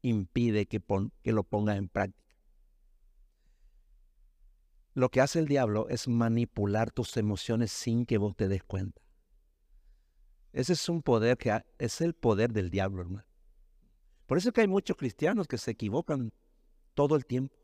[0.06, 0.80] Impide que,
[1.22, 2.36] que lo pongas en práctica.
[4.94, 9.02] Lo que hace el diablo es manipular tus emociones sin que vos te des cuenta.
[10.52, 13.26] Ese es un poder que es el poder del diablo, hermano.
[14.26, 16.32] Por eso es que hay muchos cristianos que se equivocan
[16.94, 17.54] todo el tiempo.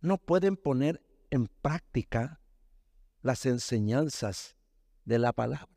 [0.00, 2.40] No pueden poner en práctica
[3.22, 4.56] las enseñanzas
[5.04, 5.68] de la palabra.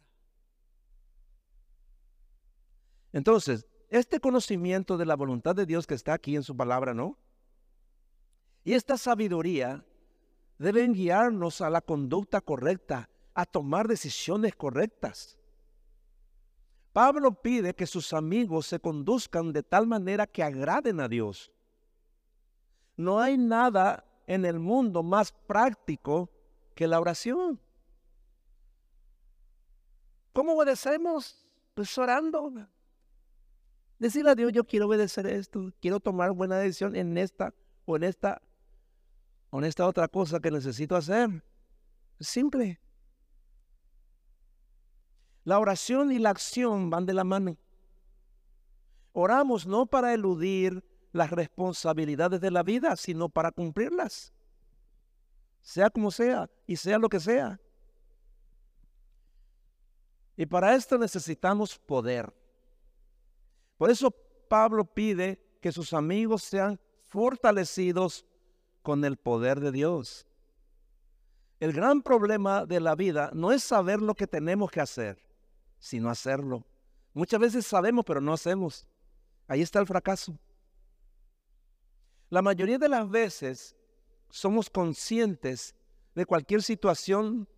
[3.12, 7.18] Entonces, este conocimiento de la voluntad de Dios que está aquí en su palabra, ¿no?
[8.64, 9.86] Y esta sabiduría
[10.58, 15.38] deben guiarnos a la conducta correcta, a tomar decisiones correctas.
[16.94, 21.52] Pablo pide que sus amigos se conduzcan de tal manera que agraden a Dios.
[22.96, 26.30] No hay nada en el mundo más práctico
[26.76, 27.60] que la oración.
[30.32, 31.46] ¿Cómo obedecemos?
[31.74, 32.54] Pues orando.
[34.02, 37.54] Decirle a Dios, yo quiero obedecer esto, quiero tomar buena decisión en esta
[37.86, 38.42] o en esta
[39.52, 41.44] con esta otra cosa que necesito hacer.
[42.20, 42.82] Simple.
[45.44, 47.56] La oración y la acción van de la mano.
[49.14, 54.34] Oramos no para eludir las responsabilidades de la vida, sino para cumplirlas.
[55.62, 57.60] Sea como sea y sea lo que sea.
[60.38, 62.41] Y para esto necesitamos poder.
[63.82, 64.12] Por eso
[64.48, 66.80] Pablo pide que sus amigos sean
[67.10, 68.28] fortalecidos
[68.84, 70.28] con el poder de Dios.
[71.60, 75.18] El gran problema de la vida no es saber lo que tenemos que hacer,
[75.80, 76.64] sino hacerlo.
[77.16, 78.86] Muchas veces sabemos, pero no hacemos.
[79.48, 80.38] Ahí está el fracaso.
[82.30, 83.76] La mayoría de las veces
[84.30, 85.74] somos conscientes
[86.14, 87.50] de cualquier situación,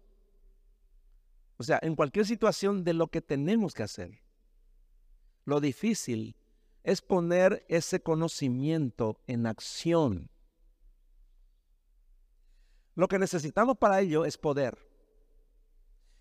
[1.58, 4.23] o sea, en cualquier situación de lo que tenemos que hacer.
[5.46, 6.36] Lo difícil
[6.84, 10.30] es poner ese conocimiento en acción.
[12.96, 14.78] Lo que necesitamos para ello es poder.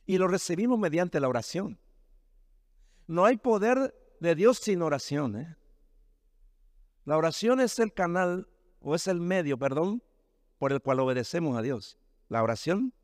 [0.07, 1.79] Y lo recibimos mediante la oración.
[3.07, 5.37] No hay poder de Dios sin oración.
[5.37, 5.57] ¿eh?
[7.05, 8.49] La oración es el canal
[8.81, 10.03] o es el medio, perdón,
[10.59, 11.99] por el cual obedecemos a Dios.
[12.29, 12.95] La oración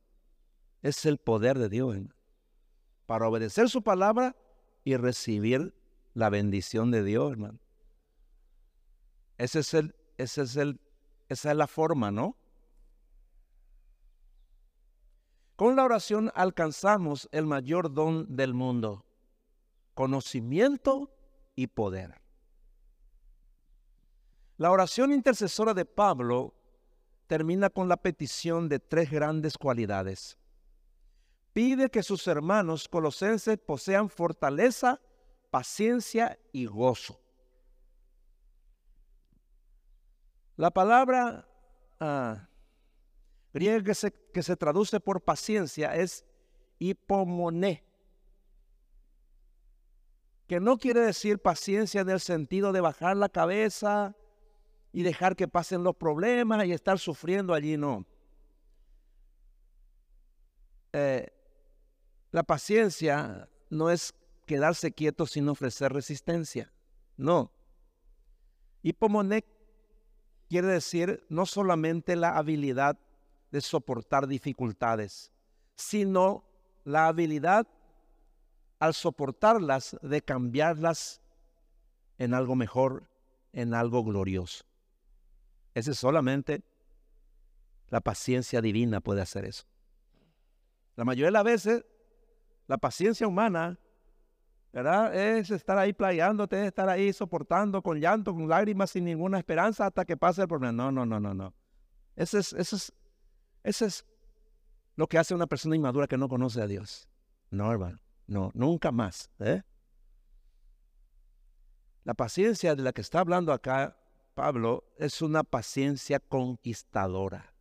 [0.83, 1.97] es el poder de Dios
[3.07, 4.37] para obedecer su palabra
[4.85, 5.75] y recibir
[6.19, 7.61] la bendición de Dios, hermano.
[9.39, 10.81] Ese es el, es el,
[11.29, 12.37] esa es la forma, ¿no?
[15.55, 19.07] Con la oración alcanzamos el mayor don del mundo,
[19.95, 21.15] conocimiento
[21.55, 22.21] y poder.
[24.57, 26.53] La oración intercesora de Pablo
[27.29, 30.37] termina con la petición de tres grandes cualidades.
[31.53, 35.01] Pide que sus hermanos colosenses posean fortaleza,
[35.51, 37.21] paciencia y gozo.
[40.57, 41.49] La palabra
[42.01, 42.49] ah,
[43.53, 46.25] griega que se, que se traduce por paciencia es
[46.79, 47.85] hipomoné,
[50.47, 54.17] que no quiere decir paciencia en el sentido de bajar la cabeza
[54.93, 58.07] y dejar que pasen los problemas y estar sufriendo allí, no.
[60.93, 61.29] Eh,
[62.31, 64.15] la paciencia no es
[64.49, 66.73] quedarse quieto sin ofrecer resistencia,
[67.17, 67.53] no.
[68.83, 69.45] Hipomoné
[70.49, 72.99] quiere decir no solamente la habilidad
[73.53, 75.31] de soportar dificultades,
[75.77, 76.45] sino
[76.85, 77.69] la habilidad
[78.79, 81.21] al soportarlas de cambiarlas
[82.17, 83.09] en algo mejor,
[83.53, 84.65] en algo glorioso.
[85.75, 86.63] Ese solamente
[87.89, 89.65] la paciencia divina puede hacer eso.
[90.97, 91.85] La mayoría de las veces,
[92.67, 93.79] la paciencia humana,
[94.73, 95.15] ¿verdad?
[95.15, 99.87] Es estar ahí playándote, es estar ahí soportando con llanto, con lágrimas, sin ninguna esperanza
[99.87, 100.73] hasta que pase el problema.
[100.73, 101.55] No, no, no, no, no.
[102.17, 102.93] Ese es, ese es
[103.63, 104.07] eso es
[104.97, 107.09] lo que hace una persona inmadura que no conoce a Dios.
[107.51, 109.31] No, hermano, no, nunca más.
[109.41, 109.63] ¿eh?
[112.05, 113.97] La paciencia de la que está hablando acá
[114.35, 117.53] Pablo es una paciencia conquistadora.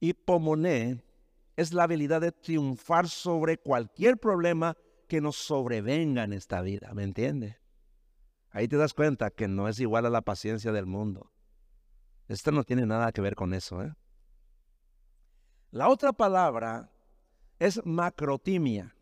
[0.00, 1.04] Y pomoné
[1.56, 4.76] es la habilidad de triunfar sobre cualquier problema
[5.12, 7.56] que nos sobrevenga en esta vida, ¿me entiendes?
[8.48, 11.30] Ahí te das cuenta que no es igual a la paciencia del mundo.
[12.28, 13.92] Esto no tiene nada que ver con eso, ¿eh?
[15.70, 16.90] La otra palabra
[17.58, 18.96] es macrotimia,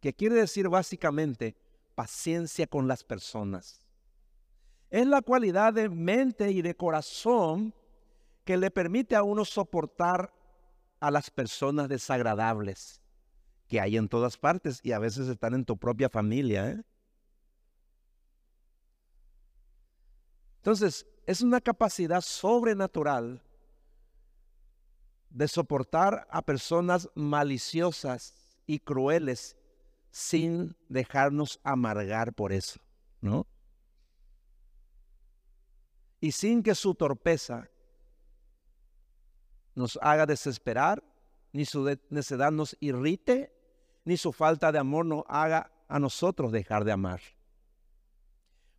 [0.00, 1.56] que quiere decir básicamente
[1.96, 3.84] paciencia con las personas.
[4.90, 7.74] Es la cualidad de mente y de corazón
[8.44, 10.32] que le permite a uno soportar
[11.00, 13.02] a las personas desagradables
[13.68, 16.70] que hay en todas partes y a veces están en tu propia familia.
[16.70, 16.82] ¿eh?
[20.56, 23.42] Entonces, es una capacidad sobrenatural
[25.30, 28.34] de soportar a personas maliciosas
[28.66, 29.56] y crueles
[30.10, 32.80] sin dejarnos amargar por eso,
[33.20, 33.46] ¿no?
[36.20, 37.70] Y sin que su torpeza
[39.74, 41.04] nos haga desesperar,
[41.52, 43.57] ni su necedad nos irrite,
[44.08, 47.20] ni su falta de amor nos haga a nosotros dejar de amar.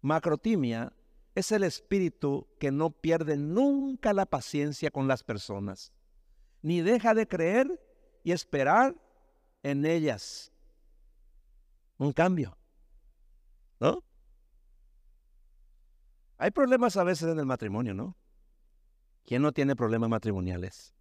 [0.02, 0.92] Macrotimia
[1.36, 5.94] es el espíritu que no pierde nunca la paciencia con las personas
[6.64, 7.80] ni deja de creer
[8.24, 8.96] y esperar
[9.62, 10.52] en ellas.
[12.00, 12.58] Un cambio.
[13.80, 14.04] ¿No?
[16.40, 18.18] Hay problemas a veces en el matrimonio, ¿no?
[19.28, 20.96] ¿Quién no tiene problemas matrimoniales?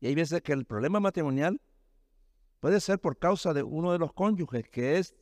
[0.00, 1.60] Y hay veces que el problema matrimonial
[2.64, 5.14] puede ser por causa de uno de los cónyuges que es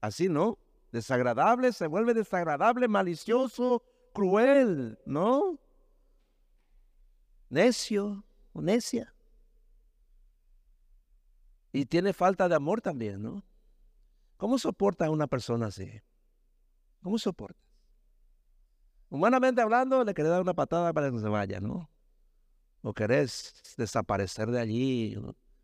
[0.00, 0.58] así, ¿no?
[0.90, 5.56] Desagradable, se vuelve desagradable, malicioso, cruel, ¿no?
[7.48, 8.24] Necio,
[8.54, 9.14] necia.
[11.72, 13.44] Y tiene falta de amor también, ¿no?
[14.36, 16.02] ¿Cómo soporta a una persona así?
[17.04, 17.62] ¿Cómo soporta?
[19.10, 21.88] Humanamente hablando, le querés dar una patada para que se vaya, ¿no?
[22.82, 25.16] O querés desaparecer de allí.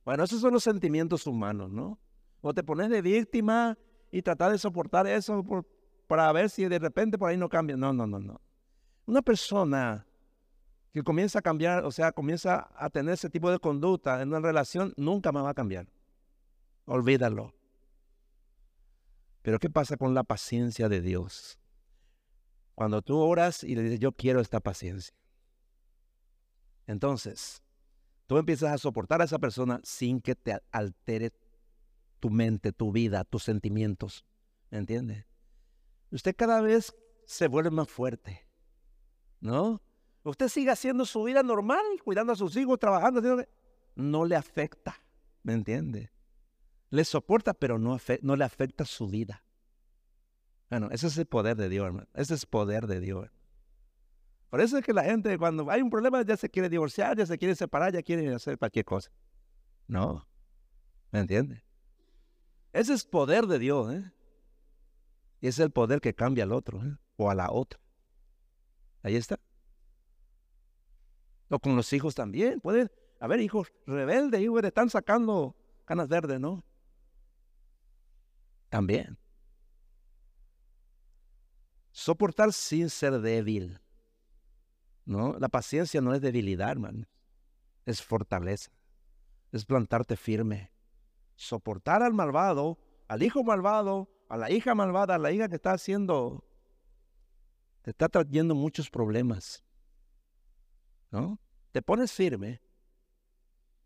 [0.08, 1.98] Bueno, esos son los sentimientos humanos, ¿no?
[2.40, 3.76] O te pones de víctima
[4.10, 5.44] y tratar de soportar eso
[6.06, 7.76] para ver si de repente por ahí no cambia.
[7.76, 8.40] No, no, no, no.
[9.04, 10.06] Una persona
[10.94, 14.40] que comienza a cambiar, o sea, comienza a tener ese tipo de conducta en una
[14.40, 15.86] relación, nunca más va a cambiar.
[16.86, 17.52] Olvídalo.
[19.42, 21.60] Pero ¿qué pasa con la paciencia de Dios?
[22.74, 25.14] Cuando tú oras y le dices, yo quiero esta paciencia.
[26.86, 27.62] Entonces,
[28.28, 31.32] tú empiezas a soportar a esa persona sin que te altere
[32.20, 34.24] tu mente, tu vida, tus sentimientos.
[34.70, 35.26] ¿Me entiende?
[36.12, 36.94] Usted cada vez
[37.26, 38.46] se vuelve más fuerte,
[39.40, 39.82] ¿no?
[40.24, 43.44] Usted sigue haciendo su vida normal, cuidando a sus hijos, trabajando,
[43.96, 45.02] no le afecta,
[45.42, 46.12] ¿me entiende?
[46.90, 49.42] Le soporta, pero no, no le afecta su vida.
[50.68, 52.08] Bueno, ese es el poder de Dios, hermano.
[52.12, 53.30] Ese es el poder de Dios.
[54.50, 57.26] Por eso es que la gente cuando hay un problema ya se quiere divorciar, ya
[57.26, 59.10] se quiere separar, ya quiere hacer cualquier cosa.
[59.86, 60.26] No,
[61.10, 61.64] ¿me entiende?
[62.72, 64.12] Ese es poder de Dios, ¿eh?
[65.40, 66.96] Y es el poder que cambia al otro, ¿eh?
[67.16, 67.78] O a la otra.
[69.02, 69.38] Ahí está
[71.50, 72.60] o con los hijos también.
[72.60, 72.90] Puede
[73.20, 76.64] A ver, hijos rebeldes, hijos, están sacando canas verdes, ¿no?
[78.68, 79.18] También.
[81.90, 83.80] Soportar sin ser débil.
[85.08, 85.38] ¿No?
[85.38, 87.06] La paciencia no es debilidad, hermano.
[87.86, 88.70] Es fortaleza.
[89.52, 90.70] Es plantarte firme.
[91.34, 92.78] Soportar al malvado,
[93.08, 96.44] al hijo malvado, a la hija malvada, a la hija que está haciendo,
[97.80, 99.64] te está trayendo muchos problemas.
[101.10, 101.40] ¿No?
[101.72, 102.60] Te pones firme.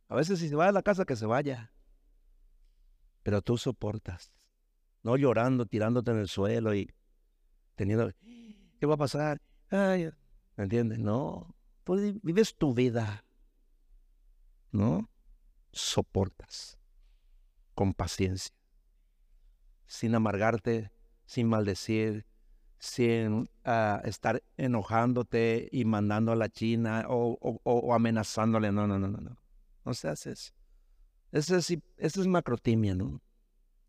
[0.08, 1.72] A veces si se va a la casa, que se vaya.
[3.22, 4.32] Pero tú soportas.
[5.04, 6.92] No llorando, tirándote en el suelo y
[7.76, 8.10] teniendo,
[8.80, 9.40] ¿qué va a pasar?
[9.70, 10.10] Ay,
[10.57, 10.98] ¿Me entiendes?
[10.98, 13.24] No, tú vives tu vida.
[14.70, 15.09] ¿No?
[15.72, 16.78] Soportas
[17.74, 18.55] con paciencia,
[19.86, 20.92] sin amargarte,
[21.26, 22.26] sin maldecir,
[22.78, 28.72] sin ah, estar enojándote y mandando a la China o, amenazándole.
[28.72, 29.36] No, no, no, no, no.
[29.84, 30.53] No se hace eso.
[31.30, 33.22] Eso es, eso es macrotimia, ¿no?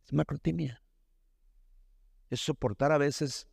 [0.05, 0.81] Es macrotimia.
[2.29, 3.47] Es soportar a veces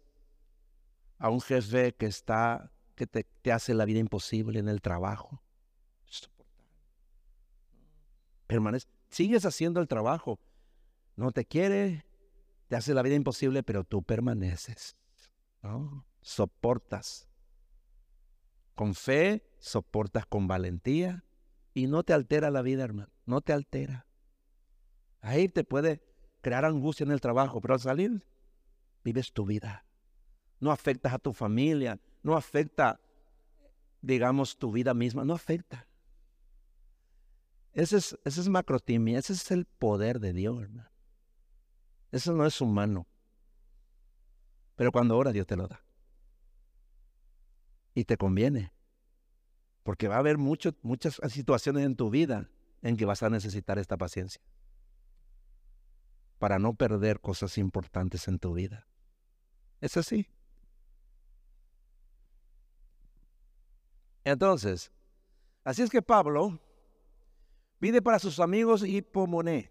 [1.18, 2.70] a un jefe que está,
[3.00, 5.42] que te, hace la vida imposible en el trabajo.
[8.46, 8.88] Permanece.
[9.08, 10.38] Sigues haciendo el trabajo.
[11.16, 12.04] No te quiere,
[12.68, 14.98] te hace la vida imposible, pero tú permaneces.
[15.62, 16.04] ¿no?
[16.20, 17.26] Soportas.
[18.74, 21.24] Con fe, soportas con valentía
[21.72, 23.10] y no te altera la vida, hermano.
[23.24, 24.06] No te altera.
[25.20, 26.02] Ahí te puede
[26.42, 28.26] crear angustia en el trabajo, pero al salir
[29.02, 29.86] vives tu vida.
[30.58, 33.00] No afectas a tu familia, no afecta,
[34.00, 35.86] digamos, tu vida misma, no afecta.
[37.72, 40.90] Ese es, ese es macrotimia, ese es el poder de Dios, hermano.
[42.10, 43.06] Eso no es humano.
[44.74, 45.84] Pero cuando ora, Dios te lo da.
[47.94, 48.72] Y te conviene.
[49.82, 50.74] Porque va a haber muchas
[51.28, 52.50] situaciones en tu vida
[52.82, 54.42] en que vas a necesitar esta paciencia.
[56.38, 58.86] Para no perder cosas importantes en tu vida.
[59.80, 60.28] Es así.
[64.24, 64.90] Entonces,
[65.64, 66.60] así es que Pablo
[67.78, 69.70] pide para sus amigos hipomoné,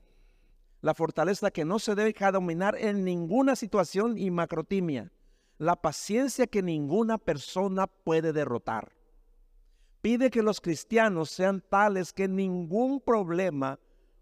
[0.81, 5.11] la fortaleza que no se deja dominar en ninguna situación y macrotimia,
[5.57, 8.93] la paciencia que ninguna persona puede derrotar.
[10.01, 13.77] Pide que los cristianos sean tales que ningún problema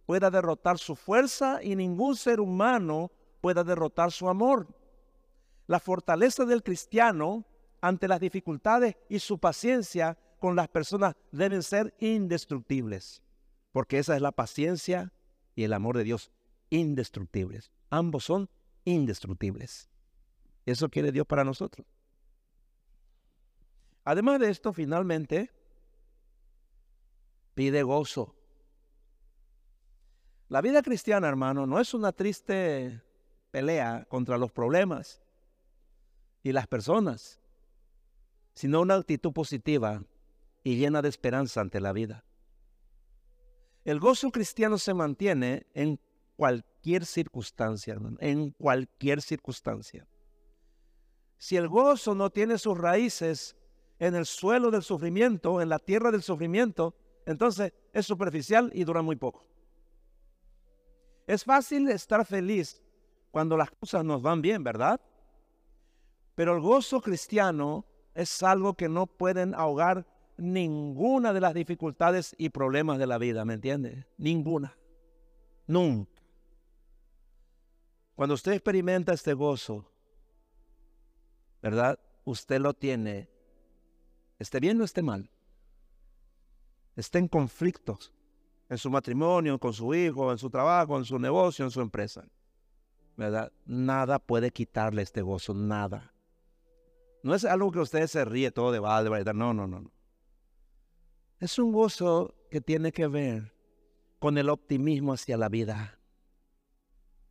[0.07, 3.11] pueda derrotar su fuerza y ningún ser humano
[3.41, 4.67] pueda derrotar su amor.
[5.67, 7.45] La fortaleza del cristiano
[7.87, 13.23] ante las dificultades y su paciencia con las personas deben ser indestructibles,
[13.71, 15.13] porque esa es la paciencia
[15.55, 16.29] y el amor de Dios,
[16.69, 17.71] indestructibles.
[17.89, 18.49] Ambos son
[18.83, 19.89] indestructibles.
[20.65, 21.87] Eso quiere Dios para nosotros.
[24.03, 25.49] Además de esto, finalmente,
[27.53, 28.35] pide gozo.
[30.49, 33.01] La vida cristiana, hermano, no es una triste
[33.51, 35.21] pelea contra los problemas
[36.43, 37.39] y las personas,
[38.57, 40.03] sino una actitud positiva
[40.63, 42.25] y llena de esperanza ante la vida.
[43.85, 45.99] El gozo cristiano se mantiene en
[46.35, 50.07] cualquier circunstancia, en cualquier circunstancia.
[51.37, 53.55] Si el gozo no tiene sus raíces
[53.99, 56.95] en el suelo del sufrimiento, en la tierra del sufrimiento,
[57.27, 59.45] entonces es superficial y dura muy poco.
[61.27, 62.81] Es fácil estar feliz
[63.29, 64.99] cuando las cosas nos van bien, ¿verdad?
[66.33, 67.85] Pero el gozo cristiano
[68.17, 70.07] es algo que no pueden ahogar
[70.37, 74.07] ninguna de las dificultades y problemas de la vida, ¿me entiende?
[74.17, 74.75] Ninguna.
[75.67, 76.19] Nunca.
[78.15, 79.85] Cuando usted experimenta este gozo,
[81.61, 81.99] ¿verdad?
[82.25, 83.29] Usted lo tiene,
[84.39, 85.29] esté bien o esté mal.
[86.95, 88.11] Esté en conflictos
[88.67, 92.25] en su matrimonio, con su hijo, en su trabajo, en su negocio, en su empresa.
[93.15, 93.51] ¿Verdad?
[93.67, 96.16] Nada puede quitarle este gozo, nada.
[97.27, 99.33] No es algo que usted se ríe todo de balde.
[99.33, 99.91] No, no, no.
[101.41, 103.53] Es un gozo que tiene que ver
[104.17, 105.99] con el optimismo hacia la vida.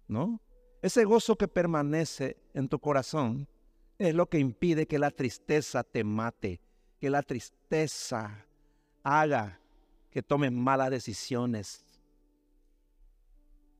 [0.06, 0.42] ¿No?
[0.82, 3.48] Ese gozo que permanece en tu corazón
[3.96, 6.60] es lo que impide que la tristeza te mate,
[7.00, 8.44] que la tristeza
[9.02, 9.62] haga
[10.10, 11.86] que tomes malas decisiones,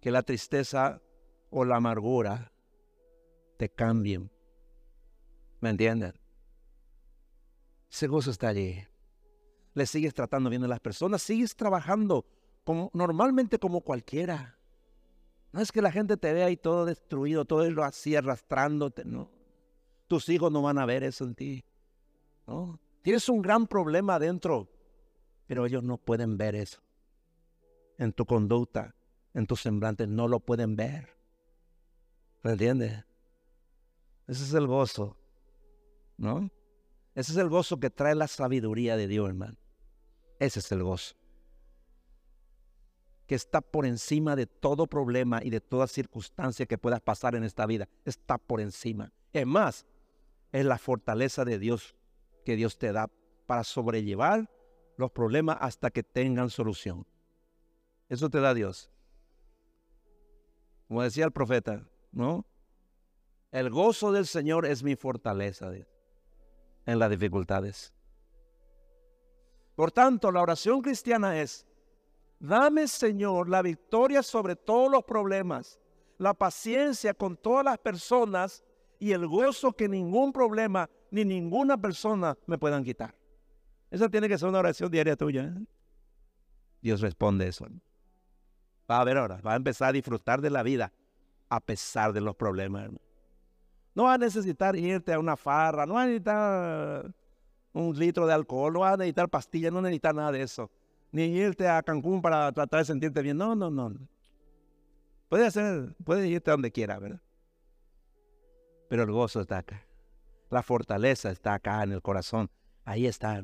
[0.00, 1.02] que la tristeza
[1.50, 2.50] o la amargura
[3.58, 4.30] te cambien.
[5.61, 6.14] ¿Me entienden?
[7.90, 8.86] Ese gozo está allí
[9.76, 12.24] le sigues tratando bien a las personas, sigues trabajando
[12.64, 14.59] como, normalmente como cualquiera.
[15.52, 19.30] No es que la gente te vea ahí todo destruido, todo lo así arrastrándote, no.
[20.09, 21.64] Tus hijos no van a ver eso en ti.
[23.02, 24.66] Tienes un gran problema adentro.
[25.46, 26.80] Pero ellos no pueden ver eso.
[27.98, 28.94] En tu conducta,
[29.34, 31.11] en tu semblante, no lo pueden ver.
[32.42, 33.04] ¿Me entiendes?
[34.26, 35.18] Ese es el gozo,
[36.16, 36.50] ¿no?
[37.14, 39.56] Ese es el gozo que trae la sabiduría de Dios, hermano.
[40.38, 41.16] Ese es el gozo.
[43.26, 47.42] Que está por encima de todo problema y de toda circunstancia que puedas pasar en
[47.42, 47.88] esta vida.
[48.04, 49.12] Está por encima.
[49.32, 49.86] Es más,
[50.52, 51.96] es la fortaleza de Dios
[52.44, 53.10] que Dios te da
[53.46, 54.50] para sobrellevar
[54.96, 57.06] los problemas hasta que tengan solución.
[58.08, 58.90] Eso te da Dios.
[60.86, 62.46] Como decía el profeta, ¿no?
[63.50, 65.70] El gozo del Señor es mi fortaleza
[66.87, 67.93] en las dificultades.
[69.74, 71.66] Por tanto, la oración cristiana es,
[72.39, 75.78] dame Señor la victoria sobre todos los problemas,
[76.16, 78.64] la paciencia con todas las personas
[78.99, 83.14] y el gozo que ningún problema ni ninguna persona me puedan quitar.
[83.91, 85.45] Esa tiene que ser una oración diaria tuya.
[85.45, 85.66] ¿eh?
[86.80, 87.66] Dios responde eso.
[88.91, 90.93] Va a ver ahora, va a empezar a disfrutar de la vida
[91.49, 92.91] a pesar de los problemas.
[93.97, 97.14] No va a necesitar irte a una farra, no va a necesitar
[97.72, 100.70] un litro de alcohol, no va a necesitar pastillas, no necesitas nada de eso.
[101.12, 103.38] Ni irte a Cancún para tratar de sentirte bien.
[103.38, 103.94] No, no, no.
[105.30, 107.22] Puedes hacer, puedes irte a donde quiera, ¿verdad?
[108.90, 109.82] Pero el gozo está acá.
[110.51, 112.51] La fortaleza está acá en el corazón.
[112.84, 113.42] Ahí está.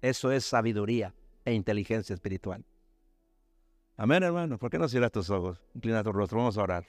[0.00, 1.14] Eso es sabiduría
[1.44, 2.64] e inteligencia espiritual.
[3.98, 4.58] Amén, hermano.
[4.58, 5.60] ¿Por qué no cierras tus ojos?
[5.74, 6.38] Inclina tu rostro.
[6.38, 6.86] Vamos a orar.